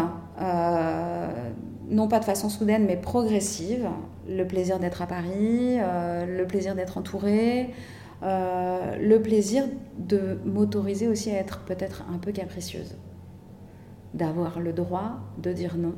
non 1.88 2.08
pas 2.08 2.18
de 2.18 2.24
façon 2.24 2.48
soudaine, 2.48 2.86
mais 2.86 2.96
progressive. 2.96 3.88
Le 4.28 4.44
plaisir 4.44 4.78
d'être 4.78 5.02
à 5.02 5.06
Paris, 5.06 5.78
euh, 5.78 6.38
le 6.38 6.46
plaisir 6.46 6.74
d'être 6.74 6.98
entouré, 6.98 7.70
euh, 8.22 8.96
le 8.96 9.20
plaisir 9.20 9.64
de 9.98 10.38
m'autoriser 10.44 11.08
aussi 11.08 11.30
à 11.30 11.34
être 11.34 11.60
peut-être 11.60 12.04
un 12.12 12.18
peu 12.18 12.32
capricieuse. 12.32 12.96
D'avoir 14.14 14.60
le 14.60 14.72
droit 14.72 15.20
de 15.42 15.52
dire 15.52 15.76
non, 15.76 15.94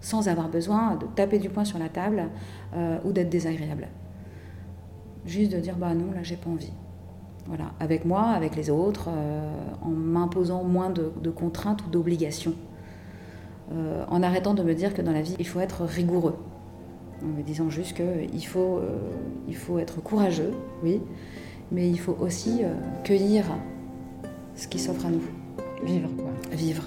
sans 0.00 0.28
avoir 0.28 0.48
besoin 0.48 0.96
de 0.96 1.06
taper 1.06 1.38
du 1.38 1.48
poing 1.48 1.64
sur 1.64 1.78
la 1.78 1.88
table 1.88 2.24
euh, 2.74 2.98
ou 3.04 3.12
d'être 3.12 3.30
désagréable. 3.30 3.88
Juste 5.26 5.52
de 5.52 5.58
dire 5.58 5.76
bah 5.76 5.94
non, 5.94 6.12
là 6.12 6.22
j'ai 6.22 6.36
pas 6.36 6.50
envie. 6.50 6.72
Voilà, 7.46 7.72
avec 7.80 8.04
moi, 8.04 8.28
avec 8.28 8.54
les 8.54 8.70
autres, 8.70 9.08
en 9.82 9.88
m'imposant 9.88 10.62
moins 10.62 10.90
de 10.90 11.30
contraintes 11.30 11.84
ou 11.84 11.90
d'obligations. 11.90 12.54
Euh, 13.72 14.04
en 14.08 14.22
arrêtant 14.22 14.54
de 14.54 14.62
me 14.62 14.74
dire 14.74 14.94
que 14.94 15.02
dans 15.02 15.12
la 15.12 15.22
vie, 15.22 15.36
il 15.38 15.46
faut 15.46 15.60
être 15.60 15.84
rigoureux. 15.84 16.36
En 17.22 17.26
me 17.26 17.42
disant 17.42 17.70
juste 17.70 17.94
qu'il 17.96 18.46
faut, 18.46 18.78
euh, 18.78 18.98
il 19.46 19.54
faut 19.54 19.78
être 19.78 20.02
courageux, 20.02 20.52
oui, 20.82 21.00
mais 21.70 21.88
il 21.88 21.98
faut 22.00 22.16
aussi 22.20 22.64
euh, 22.64 22.74
cueillir 23.04 23.44
ce 24.56 24.66
qui 24.66 24.78
s'offre 24.78 25.06
à 25.06 25.10
nous. 25.10 25.22
Vivre, 25.84 26.10
quoi. 26.16 26.30
Vivre. 26.50 26.84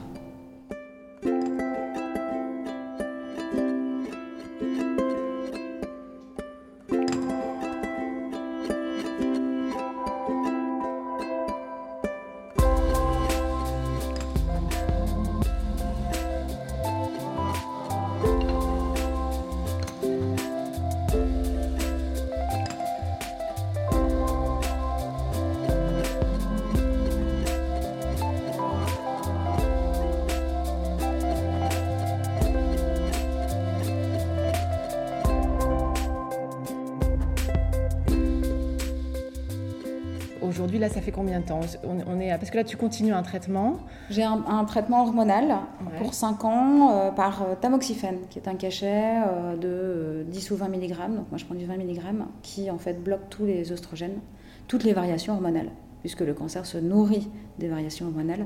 Aujourd'hui, 40.74 40.80
là, 40.80 40.90
ça 40.90 41.02
fait 41.02 41.12
combien 41.12 41.40
de 41.40 41.46
temps 41.46 41.60
on, 41.84 42.20
est, 42.20 42.30
Parce 42.30 42.50
que 42.50 42.58
là, 42.58 42.64
tu 42.64 42.78
continues 42.78 43.14
un 43.14 43.22
traitement. 43.22 43.78
J'ai 44.10 44.24
un, 44.24 44.66
traitement 44.66 45.04
hormonal 45.04 45.56
pour 45.98 46.14
5 46.14 46.46
ans 46.46 46.92
euh, 46.92 47.12
par 47.12 47.44
euh, 47.44 47.56
tamoxifène, 47.60 48.20
qui 48.30 48.40
est 48.40 48.48
un 48.48 48.56
cachet 48.56 49.22
de 49.60 50.26
10 50.28 50.52
ou 50.52 50.56
20 50.56 50.70
mg. 50.70 50.90
Donc 51.16 51.30
moi, 51.30 51.38
je 51.38 51.46
prends 51.46 51.56
du 51.56 51.66
20 51.66 51.78
mg, 51.78 52.00
qui 52.42 52.72
en 52.72 52.80
fait 52.80 53.04
bloque 53.04 53.30
tous 53.30 53.46
les 53.46 53.72
oestrogènes, 53.72 54.20
toutes 54.68 54.84
les 54.84 54.94
variations 54.94 55.34
hormonales, 55.34 55.70
puisque 56.02 56.22
le 56.22 56.34
cancer 56.34 56.66
se 56.66 56.78
nourrit 56.78 57.30
des 57.60 57.68
variations 57.68 58.08
hormonales, 58.08 58.46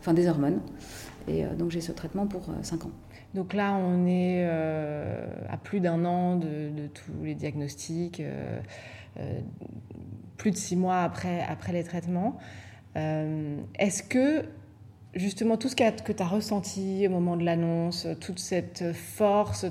enfin 0.00 0.14
des 0.14 0.28
hormones. 0.28 0.60
Et 1.26 1.44
donc 1.58 1.72
j'ai 1.72 1.80
ce 1.80 1.90
traitement 1.90 2.26
pour 2.26 2.42
5 2.62 2.84
ans. 2.84 2.90
Donc 3.34 3.54
là, 3.54 3.74
on 3.74 4.06
est 4.06 4.44
à 4.44 5.56
plus 5.56 5.80
d'un 5.80 6.04
an 6.04 6.36
de, 6.36 6.86
tous 6.94 7.24
les 7.24 7.34
diagnostics. 7.34 8.22
Euh, 9.18 9.40
plus 10.36 10.50
de 10.50 10.56
six 10.56 10.76
mois 10.76 11.02
après, 11.02 11.42
après 11.48 11.72
les 11.72 11.84
traitements. 11.84 12.36
Euh, 12.96 13.56
est-ce 13.78 14.02
que 14.02 14.44
justement 15.14 15.56
tout 15.56 15.68
ce 15.68 15.76
que 15.76 16.12
tu 16.12 16.22
as 16.22 16.26
ressenti 16.26 17.06
au 17.06 17.10
moment 17.10 17.36
de 17.36 17.44
l'annonce, 17.44 18.06
toute 18.20 18.38
cette 18.38 18.92
force, 18.92 19.66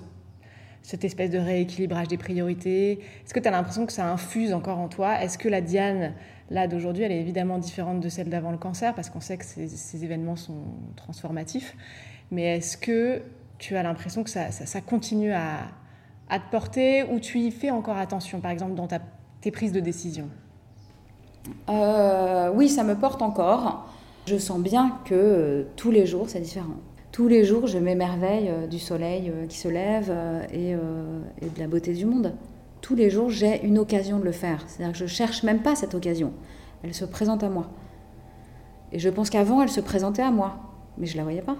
cette 0.81 1.03
espèce 1.03 1.31
de 1.31 1.39
rééquilibrage 1.39 2.07
des 2.07 2.17
priorités, 2.17 2.99
est-ce 3.23 3.33
que 3.33 3.39
tu 3.39 3.47
as 3.47 3.51
l'impression 3.51 3.85
que 3.85 3.93
ça 3.93 4.07
infuse 4.07 4.53
encore 4.53 4.77
en 4.77 4.87
toi? 4.87 5.21
Est-ce 5.21 5.37
que 5.37 5.49
la 5.49 5.61
Diane, 5.61 6.13
là 6.49 6.67
d'aujourd'hui, 6.67 7.03
elle 7.03 7.11
est 7.11 7.19
évidemment 7.19 7.57
différente 7.57 8.01
de 8.01 8.09
celle 8.09 8.29
d'avant 8.29 8.51
le 8.51 8.57
cancer, 8.57 8.93
parce 8.93 9.09
qu'on 9.09 9.19
sait 9.19 9.37
que 9.37 9.45
ces, 9.45 10.03
événements 10.03 10.35
sont 10.35 10.63
transformatifs, 10.95 11.75
mais 12.31 12.57
est-ce 12.57 12.77
que 12.77 13.21
tu 13.57 13.75
as 13.75 13.83
l'impression 13.83 14.23
que 14.23 14.29
ça, 14.29 14.81
continue 14.81 15.31
à, 15.31 15.67
à, 16.29 16.39
te 16.39 16.51
porter, 16.51 17.03
ou 17.03 17.19
tu 17.19 17.39
y 17.39 17.49
fais 17.49 17.71
encore 17.71 17.97
attention, 17.97 18.39
par 18.39 18.51
exemple 18.51 18.75
dans 18.75 18.87
ta 18.87 18.99
tes 19.41 19.51
prises 19.51 19.71
de 19.71 19.79
décision? 19.79 20.29
Euh, 21.69 22.51
Oui, 22.53 22.69
ça 22.69 22.83
me 22.83 22.95
porte 22.95 23.21
encore. 23.21 23.87
Je 24.27 24.37
sens 24.37 24.59
bien 24.59 24.99
que 25.05 25.13
euh, 25.13 25.63
tous 25.75 25.91
les 25.91 26.05
jours, 26.05 26.29
c'est 26.29 26.39
différent. 26.39 26.75
Tous 27.11 27.27
les 27.27 27.45
jours, 27.45 27.67
je 27.67 27.77
m'émerveille 27.77 28.49
euh, 28.49 28.67
du 28.67 28.79
soleil 28.79 29.31
qui 29.49 29.57
se 29.57 29.67
lève 29.67 30.13
et, 30.51 30.73
de 30.73 31.59
la 31.59 31.67
beauté 31.67 31.93
du 31.93 32.05
monde. 32.05 32.33
Tous 32.81 32.95
les 32.95 33.09
jours, 33.09 33.29
j'ai 33.29 33.65
une 33.65 33.79
occasion 33.79 34.19
de 34.19 34.23
le 34.23 34.31
faire. 34.31 34.63
C'est-à-dire 34.67 34.93
que 34.93 34.99
je 34.99 35.05
cherche 35.05 35.43
même 35.43 35.61
pas 35.61 35.75
cette 35.75 35.95
occasion. 35.95 36.33
Elle 36.83 36.93
se 36.93 37.05
présente 37.05 37.43
à 37.43 37.49
moi. 37.49 37.67
Et 38.91 38.99
je 38.99 39.09
pense 39.09 39.29
qu'avant, 39.29 39.61
elle 39.61 39.69
se 39.69 39.81
présentait 39.81 40.21
à 40.21 40.31
moi, 40.31 40.57
mais 40.97 41.07
je 41.07 41.17
la 41.17 41.23
voyais 41.23 41.41
pas. 41.41 41.57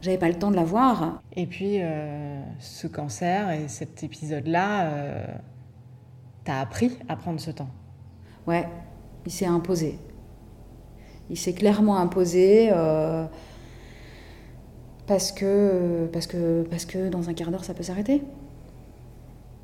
J'avais 0.00 0.18
pas 0.18 0.28
le 0.28 0.34
temps 0.34 0.50
de 0.50 0.56
la 0.56 0.64
voir. 0.64 1.20
Et 1.36 1.46
puis, 1.46 1.78
ce 2.58 2.86
cancer 2.86 3.50
et 3.50 3.68
cet 3.68 4.02
épisode-là, 4.02 4.90
T'as 6.44 6.60
appris 6.60 6.98
à 7.08 7.16
prendre 7.16 7.38
ce 7.38 7.52
temps? 7.52 7.68
Ouais, 8.46 8.68
il 9.26 9.32
s'est 9.32 9.46
imposé. 9.46 9.98
Il 11.30 11.38
s'est 11.38 11.52
clairement 11.52 11.96
imposé 11.96 12.70
euh, 12.72 13.24
parce, 15.06 15.32
que, 15.32 16.08
parce, 16.12 16.26
que, 16.26 16.62
parce 16.70 16.84
que 16.84 17.08
dans 17.08 17.28
un 17.28 17.34
quart 17.34 17.50
d'heure, 17.50 17.64
ça 17.64 17.74
peut 17.74 17.82
s'arrêter. 17.82 18.22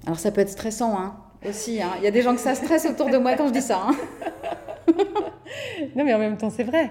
Alors 0.07 0.19
ça 0.19 0.31
peut 0.31 0.41
être 0.41 0.49
stressant 0.49 0.99
hein, 0.99 1.17
aussi. 1.47 1.83
Hein. 1.83 1.91
Il 1.99 2.05
y 2.05 2.07
a 2.07 2.11
des 2.11 2.23
gens 2.23 2.35
que 2.35 2.41
ça 2.41 2.55
stresse 2.55 2.87
autour 2.87 3.11
de 3.11 3.19
moi 3.19 3.35
quand 3.35 3.49
je 3.49 3.53
dis 3.53 3.61
ça. 3.61 3.83
Hein. 3.87 3.97
non 5.97 6.05
mais 6.05 6.15
en 6.15 6.19
même 6.19 6.37
temps, 6.37 6.51
c'est 6.51 6.65
vrai. 6.65 6.91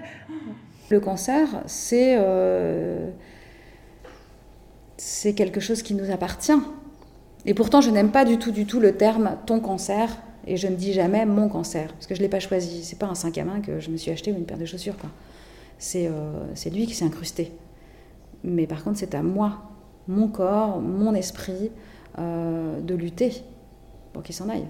Le 0.90 1.00
cancer, 1.00 1.48
c'est 1.66 2.16
euh, 2.18 3.10
quelque 5.36 5.60
chose 5.60 5.82
qui 5.82 5.94
nous 5.94 6.10
appartient. 6.10 6.52
Et 7.44 7.54
pourtant, 7.54 7.80
je 7.80 7.90
n'aime 7.90 8.10
pas 8.10 8.24
du 8.24 8.38
tout, 8.38 8.50
du 8.50 8.66
tout 8.66 8.80
le 8.80 8.96
terme 8.96 9.36
ton 9.46 9.60
cancer. 9.60 10.16
Et 10.48 10.56
je 10.56 10.66
ne 10.66 10.76
dis 10.76 10.94
jamais 10.94 11.26
mon 11.26 11.50
cancer, 11.50 11.92
parce 11.92 12.06
que 12.06 12.14
je 12.14 12.20
ne 12.20 12.24
l'ai 12.24 12.30
pas 12.30 12.40
choisi. 12.40 12.82
C'est 12.82 12.98
pas 12.98 13.06
un 13.06 13.14
5 13.14 13.36
à 13.36 13.44
main 13.44 13.60
que 13.60 13.80
je 13.80 13.90
me 13.90 13.98
suis 13.98 14.10
acheté 14.10 14.32
ou 14.32 14.36
une 14.36 14.46
paire 14.46 14.56
de 14.56 14.64
chaussures. 14.64 14.94
Euh, 15.94 16.46
c'est 16.54 16.70
lui 16.70 16.86
qui 16.86 16.94
s'est 16.94 17.04
incrusté. 17.04 17.52
Mais 18.44 18.66
par 18.66 18.82
contre, 18.82 18.98
c'est 18.98 19.14
à 19.14 19.22
moi, 19.22 19.58
mon 20.08 20.26
corps, 20.28 20.80
mon 20.80 21.14
esprit, 21.14 21.70
euh, 22.18 22.80
de 22.80 22.94
lutter 22.94 23.42
pour 24.14 24.22
qu'il 24.22 24.34
s'en 24.34 24.48
aille. 24.48 24.64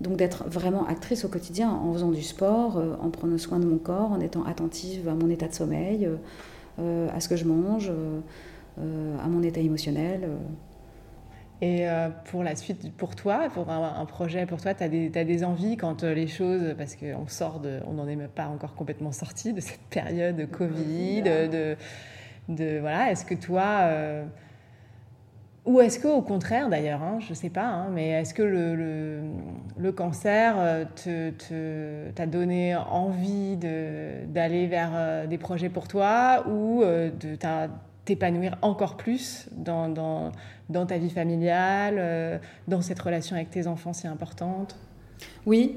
Donc 0.00 0.16
d'être 0.16 0.48
vraiment 0.48 0.86
actrice 0.86 1.24
au 1.24 1.28
quotidien 1.28 1.68
en 1.68 1.92
faisant 1.92 2.12
du 2.12 2.22
sport, 2.22 2.76
euh, 2.76 2.94
en 3.00 3.10
prenant 3.10 3.38
soin 3.38 3.58
de 3.58 3.66
mon 3.66 3.78
corps, 3.78 4.12
en 4.12 4.20
étant 4.20 4.44
attentive 4.44 5.08
à 5.08 5.14
mon 5.14 5.28
état 5.30 5.48
de 5.48 5.54
sommeil, 5.54 6.08
à 6.78 7.18
ce 7.18 7.28
que 7.28 7.34
je 7.34 7.44
mange, 7.44 7.90
à 8.78 9.26
mon 9.26 9.42
état 9.42 9.58
émotionnel. 9.58 10.28
Et 11.60 11.88
euh, 11.88 12.08
pour 12.26 12.44
la 12.44 12.54
suite, 12.54 12.92
pour 12.96 13.16
toi, 13.16 13.48
pour 13.52 13.68
un, 13.68 14.04
projet, 14.06 14.46
pour 14.46 14.60
toi, 14.60 14.74
tu 14.74 14.84
as, 14.84 14.86
as, 14.86 15.24
des 15.24 15.44
envies 15.44 15.76
quand 15.76 16.04
euh, 16.04 16.14
les 16.14 16.28
choses, 16.28 16.74
parce 16.78 16.94
qu'on 16.94 17.26
sort 17.26 17.58
de, 17.58 17.80
on 17.86 17.94
n'en 17.94 18.06
est 18.06 18.14
même 18.14 18.28
pas 18.28 18.46
encore 18.46 18.76
complètement 18.76 19.10
sorti 19.10 19.52
de 19.52 19.60
cette 19.60 19.80
période 19.90 20.36
de 20.36 20.44
Covid, 20.44 21.22
de, 21.22 21.76
de, 22.48 22.78
voilà, 22.78 23.10
est-ce 23.10 23.24
que 23.24 23.34
toi, 23.34 23.80
euh, 23.82 24.24
ou 25.64 25.80
est-ce 25.80 25.98
qu'au 25.98 26.22
contraire 26.22 26.68
d'ailleurs, 26.68 27.02
hein, 27.02 27.18
je 27.18 27.30
ne 27.30 27.34
sais 27.34 27.50
pas, 27.50 27.66
hein, 27.66 27.88
mais 27.92 28.10
est-ce 28.10 28.34
que 28.34 28.42
le, 28.42 28.76
le, 28.76 29.20
le 29.78 29.92
cancer 29.92 30.54
t'a 30.94 31.10
te, 31.32 32.10
t'a 32.10 32.26
donné 32.26 32.76
envie 32.76 33.56
d'aller 33.56 34.68
vers 34.68 35.26
des 35.26 35.38
projets 35.38 35.68
pour 35.68 35.88
toi 35.88 36.44
ou 36.48 36.84
de 36.84 37.34
t'épanouir 38.08 38.56
encore 38.62 38.96
plus 38.96 39.48
dans, 39.52 40.32
dans, 40.70 40.86
ta 40.86 40.96
vie 40.96 41.10
familiale, 41.10 41.96
euh, 41.98 42.38
dans 42.66 42.80
cette 42.80 42.98
relation 42.98 43.36
avec 43.36 43.50
tes 43.50 43.66
enfants 43.66 43.92
si 43.92 44.06
importante? 44.06 44.76
Oui. 45.44 45.76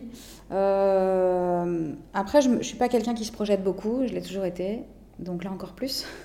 Euh, 0.52 1.92
après, 2.14 2.42
je 2.42 2.50
ne 2.50 2.64
suis 2.64 2.78
pas 2.78 2.88
quelqu'un 2.88 3.14
qui 3.14 3.26
se 3.26 3.34
projette 3.34 3.64
beaucoup, 3.64 4.08
je 4.08 4.14
l'ai 4.14 4.22
toujours 4.22 4.46
été, 4.46 4.84
donc 5.20 5.44
là 5.44 5.52
encore 5.52 5.74
plus. 5.74 6.06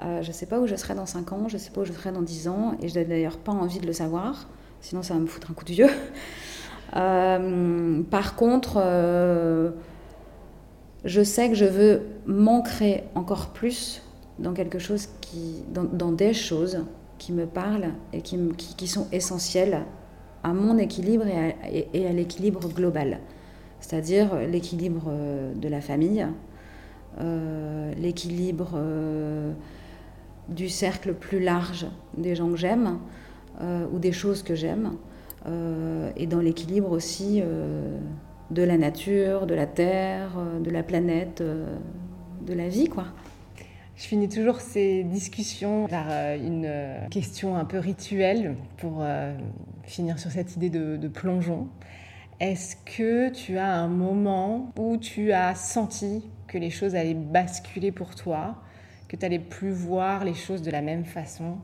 Euh, 0.00 0.20
je 0.20 0.28
ne 0.28 0.32
sais 0.32 0.46
pas 0.46 0.58
où 0.58 0.66
je 0.66 0.74
serai 0.74 0.96
dans 0.96 1.06
5 1.06 1.32
ans, 1.32 1.46
je 1.46 1.54
ne 1.54 1.58
sais 1.60 1.70
pas 1.70 1.82
où 1.82 1.84
je 1.84 1.92
serai 1.92 2.10
dans 2.10 2.22
10 2.22 2.48
ans, 2.48 2.74
et 2.82 2.88
je 2.88 2.98
n'ai 2.98 3.04
d'ailleurs 3.04 3.36
pas 3.36 3.52
envie 3.52 3.78
de 3.78 3.86
le 3.86 3.92
savoir, 3.92 4.48
sinon 4.80 5.04
ça 5.04 5.14
va 5.14 5.20
me 5.20 5.26
foutre 5.26 5.52
un 5.52 5.54
coup 5.54 5.64
de 5.64 5.70
vieux. 5.70 5.90
par 8.10 8.34
contre, 8.34 8.82
je 11.04 11.22
sais 11.22 11.48
que 11.50 11.54
je 11.54 11.66
veux 11.66 12.02
m'ancrer 12.26 13.04
encore 13.14 13.50
plus 13.50 14.01
dans 14.38 14.52
quelque 14.52 14.78
chose 14.78 15.08
qui, 15.20 15.62
dans, 15.72 16.12
des 16.12 16.34
choses 16.34 16.84
qui 17.18 17.32
me 17.32 17.46
parlent 17.46 17.92
et 18.12 18.22
qui, 18.22 18.38
qui, 18.56 18.88
sont 18.88 19.06
essentielles 19.12 19.82
à 20.42 20.52
mon 20.52 20.78
équilibre 20.78 21.24
et 21.26 22.06
à, 22.06 22.12
l'équilibre 22.12 22.68
global. 22.68 23.20
C'est-à-dire 23.80 24.36
l'équilibre 24.50 25.04
euh, 25.08 25.54
de 25.54 25.68
la 25.68 25.80
famille, 25.80 26.26
euh, 27.20 27.92
l'équilibre 27.96 28.72
euh, 28.74 29.52
du 30.48 30.68
cercle 30.68 31.14
plus 31.14 31.40
large 31.40 31.86
des 32.16 32.34
gens 32.34 32.50
que 32.50 32.56
j'aime 32.56 32.98
ou 33.92 33.98
des 34.00 34.10
choses 34.10 34.42
que 34.42 34.56
j'aime, 34.56 34.94
et 36.16 36.26
dans 36.26 36.40
l'équilibre 36.40 36.90
aussi 36.90 37.40
de 38.50 38.62
la 38.62 38.76
nature, 38.76 39.46
de 39.46 39.54
la 39.54 39.66
terre, 39.66 40.30
de 40.64 40.70
la 40.70 40.82
planète, 40.82 41.40
de 41.42 42.54
la 42.54 42.68
vie, 42.68 42.88
quoi. 42.88 43.04
Je 43.96 44.04
finis 44.04 44.28
toujours 44.28 44.60
ces 44.60 45.04
discussions 45.04 45.86
par 45.86 46.06
euh, 46.08 46.36
une 46.36 46.64
euh, 46.64 47.06
question 47.08 47.56
un 47.56 47.64
peu 47.64 47.78
rituelle 47.78 48.56
pour 48.78 48.98
euh, 49.00 49.34
finir 49.84 50.18
sur 50.18 50.30
cette 50.30 50.56
idée 50.56 50.70
de, 50.70 51.08
plongeon. 51.08 51.68
Est-ce 52.40 52.76
que 52.76 53.28
tu 53.28 53.58
as 53.58 53.70
un 53.74 53.88
moment 53.88 54.72
où 54.78 54.96
tu 54.96 55.32
as 55.32 55.54
senti 55.54 56.24
que 56.46 56.56
les 56.56 56.70
choses 56.70 56.94
allaient 56.94 57.14
basculer 57.14 57.92
pour 57.92 58.14
toi, 58.14 58.56
que 59.08 59.16
tu 59.16 59.22
n'allais 59.22 59.38
plus 59.38 59.72
voir 59.72 60.24
les 60.24 60.34
choses 60.34 60.62
de 60.62 60.70
la 60.70 60.80
même 60.80 61.04
façon? 61.04 61.58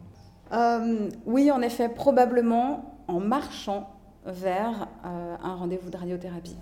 Oui, 1.26 1.50
en 1.50 1.60
effet, 1.60 1.88
probablement 1.88 2.94
en 3.08 3.20
marchant 3.20 3.90
vers 4.24 4.88
un 5.02 5.54
rendez-vous 5.56 5.90
de 5.90 5.96
radiothérapie, 5.96 6.56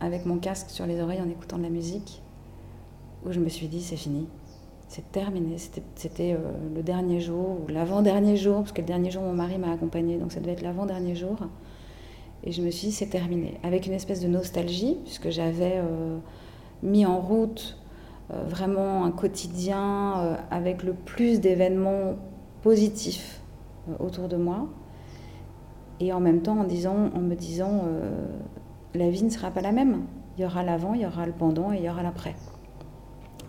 avec 0.00 0.26
mon 0.26 0.38
casque 0.38 0.70
sur 0.70 0.86
les 0.86 1.00
oreilles 1.00 1.22
en 1.22 1.28
écoutant 1.28 1.56
de 1.58 1.62
la 1.62 1.70
musique, 1.70 2.22
où 3.24 3.32
je 3.32 3.40
me 3.40 3.48
suis 3.48 3.68
dit 3.68 3.82
c'est 3.82 3.96
fini, 3.96 4.28
c'est 4.88 5.10
terminé. 5.10 5.56
C'était 5.94 6.32
euh, 6.32 6.52
le 6.74 6.82
dernier 6.82 7.20
jour 7.20 7.58
ou 7.60 7.68
l'avant-dernier 7.68 8.36
jour, 8.36 8.58
parce 8.58 8.72
que 8.72 8.80
le 8.80 8.86
dernier 8.86 9.10
jour, 9.10 9.22
mon 9.22 9.32
mari 9.32 9.58
m'a 9.58 9.72
accompagnée, 9.72 10.16
donc 10.16 10.32
ça 10.32 10.40
devait 10.40 10.52
être 10.52 10.62
l'avant-dernier 10.62 11.14
jour. 11.14 11.36
Et 12.44 12.52
je 12.52 12.62
me 12.62 12.70
suis 12.70 12.88
dit, 12.88 12.92
c'est 12.92 13.08
terminé. 13.08 13.58
Avec 13.62 13.86
une 13.86 13.92
espèce 13.92 14.20
de 14.20 14.28
nostalgie, 14.28 14.98
puisque 15.04 15.30
j'avais 15.30 15.74
euh, 15.76 16.18
mis 16.82 17.04
en 17.04 17.18
route 17.20 17.78
euh, 18.30 18.44
vraiment 18.46 19.04
un 19.04 19.10
quotidien 19.10 20.38
avec 20.50 20.82
le 20.82 20.94
plus 20.94 21.40
d'événements 21.40 22.14
positifs 22.62 23.40
autour 23.98 24.28
de 24.28 24.36
moi. 24.36 24.68
Et 25.98 26.12
en 26.12 26.20
même 26.20 26.42
temps, 26.42 26.58
en, 26.58 26.64
disant, 26.64 27.10
en 27.14 27.20
me 27.20 27.34
disant, 27.34 27.84
la 28.94 29.08
vie 29.08 29.24
ne 29.24 29.30
sera 29.30 29.50
pas 29.50 29.62
la 29.62 29.72
même. 29.72 30.02
Il 30.36 30.42
y 30.42 30.44
aura 30.44 30.62
l'avant, 30.62 30.92
il 30.92 31.00
y 31.00 31.06
aura 31.06 31.24
le 31.24 31.32
pendant 31.32 31.72
et 31.72 31.78
il 31.78 31.84
y 31.84 31.88
aura 31.88 32.02
l'après. 32.02 32.34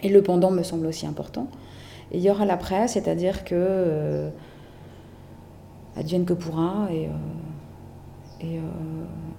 Et 0.03 0.09
le 0.09 0.21
pendant 0.21 0.51
me 0.51 0.63
semble 0.63 0.85
aussi 0.85 1.05
important. 1.05 1.47
Et 2.11 2.17
il 2.17 2.23
y 2.23 2.29
aura 2.29 2.45
l'après, 2.45 2.87
c'est-à-dire 2.87 3.43
que 3.43 3.55
euh, 3.55 4.29
advienne 5.95 6.25
que 6.25 6.33
pourra 6.33 6.87
et, 6.91 7.07
euh, 7.07 7.09
et, 8.41 8.57
euh, 8.57 8.61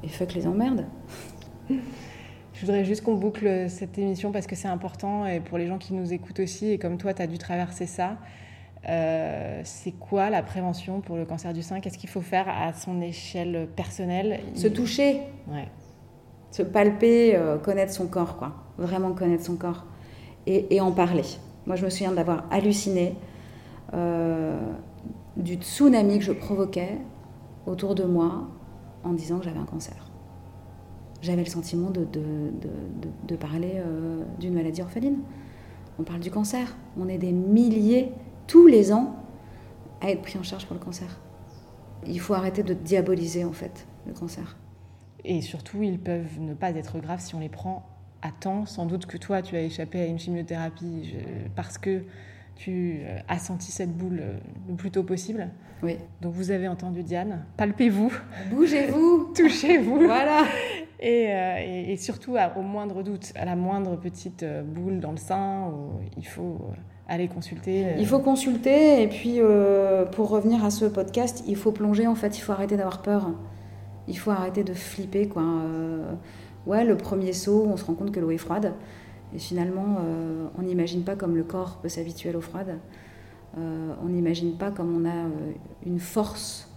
et 0.02 0.08
fuck 0.08 0.34
les 0.34 0.46
emmerdes. 0.46 0.84
Je 1.70 2.66
voudrais 2.66 2.84
juste 2.84 3.04
qu'on 3.04 3.14
boucle 3.14 3.70
cette 3.70 3.96
émission 3.98 4.32
parce 4.32 4.48
que 4.48 4.56
c'est 4.56 4.66
important 4.66 5.24
et 5.24 5.38
pour 5.38 5.58
les 5.58 5.68
gens 5.68 5.78
qui 5.78 5.94
nous 5.94 6.12
écoutent 6.12 6.40
aussi, 6.40 6.72
et 6.72 6.78
comme 6.78 6.98
toi, 6.98 7.14
tu 7.14 7.22
as 7.22 7.28
dû 7.28 7.38
traverser 7.38 7.86
ça. 7.86 8.16
Euh, 8.88 9.60
c'est 9.64 9.92
quoi 9.92 10.28
la 10.28 10.42
prévention 10.42 11.00
pour 11.00 11.16
le 11.16 11.24
cancer 11.24 11.52
du 11.52 11.62
sein? 11.62 11.78
Qu'est-ce 11.78 11.98
qu'il 11.98 12.08
faut 12.08 12.20
faire 12.20 12.48
à 12.48 12.72
son 12.72 13.00
échelle 13.00 13.68
personnelle? 13.76 14.40
Se 14.54 14.66
toucher. 14.66 15.20
Se 16.50 16.62
palper, 16.62 17.36
euh, 17.36 17.58
connaître 17.58 17.92
son 17.92 18.08
corps, 18.08 18.36
quoi. 18.38 18.54
Vraiment 18.76 19.12
connaître 19.12 19.44
son 19.44 19.56
corps. 19.56 19.84
Et, 20.50 20.80
en 20.80 20.92
parler. 20.92 21.24
Moi, 21.66 21.76
je 21.76 21.84
me 21.84 21.90
souviens 21.90 22.12
d'avoir 22.12 22.44
halluciné 22.50 23.14
euh, 23.92 24.58
du 25.36 25.56
tsunami 25.56 26.18
que 26.18 26.24
je 26.24 26.32
provoquais 26.32 26.98
autour 27.66 27.94
de 27.94 28.04
moi 28.04 28.48
en 29.04 29.12
disant 29.12 29.38
que 29.38 29.44
j'avais 29.44 29.58
un 29.58 29.66
cancer. 29.66 30.10
J'avais 31.20 31.44
le 31.44 31.50
sentiment 31.50 31.90
de, 31.90 32.06
de, 32.06 33.36
parler 33.36 33.82
d'une 34.38 34.54
maladie 34.54 34.80
orpheline. 34.80 35.18
On 35.98 36.04
parle 36.04 36.20
du 36.20 36.30
cancer. 36.30 36.76
On 36.98 37.08
est 37.08 37.18
des 37.18 37.32
milliers 37.32 38.12
tous 38.46 38.66
les 38.66 38.92
ans 38.92 39.16
à 40.00 40.10
être 40.10 40.22
pris 40.22 40.38
en 40.38 40.42
charge 40.42 40.66
pour 40.66 40.74
le 40.74 40.82
cancer. 40.82 41.20
Il 42.06 42.20
faut 42.20 42.34
arrêter 42.34 42.62
de 42.62 42.74
diaboliser 42.74 43.44
en 43.44 43.52
fait 43.52 43.86
le 44.06 44.12
cancer. 44.12 44.56
Et 45.24 45.42
surtout, 45.42 45.82
ils 45.82 45.98
peuvent 45.98 46.40
ne 46.40 46.54
pas 46.54 46.70
être 46.70 46.98
graves 46.98 47.20
si 47.20 47.34
on 47.34 47.40
les 47.40 47.48
prend 47.48 47.86
à 48.22 48.30
temps. 48.30 48.66
Sans 48.66 48.86
doute 48.86 49.06
que 49.06 49.16
toi, 49.16 49.42
tu 49.42 49.56
as 49.56 49.62
échappé 49.62 50.00
à 50.00 50.06
une 50.06 50.18
chimiothérapie 50.18 51.14
parce 51.54 51.78
que 51.78 52.02
tu 52.58 52.98
euh, 53.02 53.18
as 53.28 53.38
senti 53.38 53.70
cette 53.70 53.96
boule 53.96 54.18
euh, 54.20 54.36
le 54.68 54.74
plus 54.74 54.90
tôt 54.90 55.04
possible. 55.04 55.48
Oui. 55.82 55.96
Donc 56.20 56.34
vous 56.34 56.50
avez 56.50 56.66
entendu 56.66 57.04
Diane, 57.04 57.44
palpez-vous. 57.56 58.12
Bougez-vous. 58.50 59.32
Touchez-vous. 59.36 60.00
Voilà. 60.06 60.42
Euh, 60.42 61.56
et, 61.60 61.92
et, 61.92 61.96
surtout, 61.96 62.34
au 62.56 62.62
moindre 62.62 63.04
doute, 63.04 63.32
à 63.36 63.44
la 63.44 63.54
moindre 63.54 63.94
petite 63.94 64.44
boule 64.66 64.98
dans 64.98 65.12
le 65.12 65.18
sein, 65.18 65.72
il 66.16 66.26
faut 66.26 66.58
aller 67.06 67.28
consulter 67.28 67.94
Il 67.96 68.06
faut 68.06 68.18
consulter, 68.18 69.02
et 69.02 69.06
puis 69.06 69.38
pour 70.10 70.28
revenir 70.28 70.64
à 70.64 70.70
ce 70.70 70.86
podcast, 70.86 71.44
il 71.46 71.54
faut 71.54 71.70
plonger, 71.70 72.08
en 72.08 72.16
fait, 72.16 72.36
il 72.36 72.40
faut 72.40 72.50
arrêter 72.50 72.76
d'avoir 72.76 73.00
peur. 73.00 73.30
Il 74.08 74.18
faut 74.18 74.32
arrêter 74.32 74.64
de 74.64 74.74
flipper, 74.74 75.28
quoi. 75.28 75.44
Ouais, 76.68 76.84
le 76.84 76.96
premier 76.96 77.32
saut, 77.32 77.66
on 77.66 77.76
se 77.76 77.84
rend 77.84 77.94
compte 77.94 78.12
que 78.12 78.20
l'eau 78.20 78.30
est 78.30 78.38
froide. 78.38 78.74
Et 79.34 79.38
finalement, 79.38 79.96
euh, 80.00 80.46
on 80.58 80.62
n'imagine 80.62 81.02
pas 81.02 81.16
comme 81.16 81.34
le 81.34 81.42
corps 81.42 81.78
peut 81.82 81.88
s'habituer 81.88 82.30
à 82.30 82.32
l'eau 82.32 82.40
froide. 82.40 82.78
Euh, 83.56 83.94
on 84.04 84.08
n'imagine 84.08 84.56
pas 84.56 84.70
comme 84.70 84.94
on 84.94 85.08
a 85.08 85.14
euh, 85.14 85.52
une 85.84 85.98
force 85.98 86.70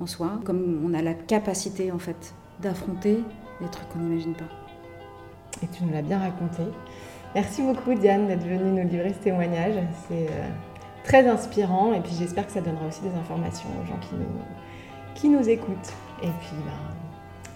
en 0.00 0.06
soi, 0.06 0.40
comme 0.44 0.82
on 0.84 0.94
a 0.94 1.02
la 1.02 1.14
capacité 1.14 1.90
en 1.90 1.98
fait 1.98 2.34
d'affronter 2.60 3.20
des 3.60 3.68
trucs 3.68 3.88
qu'on 3.88 4.00
n'imagine 4.00 4.34
pas. 4.34 4.44
Et 5.62 5.66
tu 5.68 5.84
nous 5.84 5.92
l'as 5.92 6.02
bien 6.02 6.18
raconté. 6.18 6.62
Merci 7.34 7.62
beaucoup 7.62 7.94
Diane 7.94 8.26
d'être 8.26 8.44
venue 8.44 8.82
nous 8.82 8.88
livrer 8.88 9.12
ce 9.12 9.24
témoignage. 9.24 9.74
C'est 10.08 10.28
très 11.04 11.26
inspirant 11.26 11.92
et 11.94 12.00
puis 12.00 12.12
j'espère 12.18 12.46
que 12.46 12.52
ça 12.52 12.60
donnera 12.60 12.86
aussi 12.86 13.00
des 13.02 13.14
informations 13.14 13.68
aux 13.82 13.86
gens 13.86 13.98
qui 14.00 14.14
nous, 14.14 15.14
qui 15.14 15.28
nous 15.28 15.48
écoutent. 15.48 15.92
Et 16.22 16.28
puis 16.40 16.56
ben, 16.64 16.93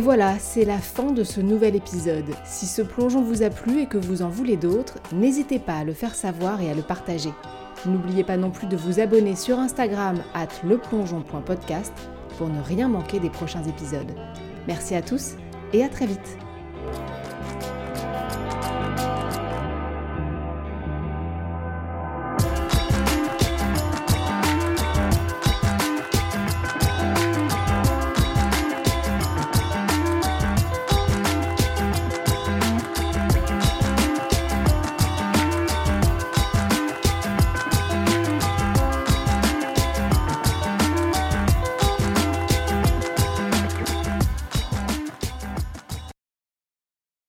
Et 0.00 0.02
voilà, 0.02 0.38
c'est 0.38 0.64
la 0.64 0.78
fin 0.78 1.12
de 1.12 1.22
ce 1.22 1.42
nouvel 1.42 1.76
épisode. 1.76 2.24
Si 2.46 2.64
ce 2.64 2.80
plongeon 2.80 3.20
vous 3.20 3.42
a 3.42 3.50
plu 3.50 3.82
et 3.82 3.86
que 3.86 3.98
vous 3.98 4.22
en 4.22 4.30
voulez 4.30 4.56
d'autres, 4.56 4.96
n'hésitez 5.12 5.58
pas 5.58 5.74
à 5.74 5.84
le 5.84 5.92
faire 5.92 6.14
savoir 6.14 6.62
et 6.62 6.70
à 6.70 6.74
le 6.74 6.80
partager. 6.80 7.28
N'oubliez 7.84 8.24
pas 8.24 8.38
non 8.38 8.50
plus 8.50 8.66
de 8.66 8.78
vous 8.78 8.98
abonner 8.98 9.36
sur 9.36 9.58
Instagram 9.58 10.22
at 10.32 10.48
leplongeon.podcast 10.64 11.92
pour 12.38 12.48
ne 12.48 12.62
rien 12.62 12.88
manquer 12.88 13.20
des 13.20 13.28
prochains 13.28 13.64
épisodes. 13.64 14.14
Merci 14.66 14.94
à 14.94 15.02
tous 15.02 15.32
et 15.74 15.84
à 15.84 15.90
très 15.90 16.06
vite. 16.06 16.38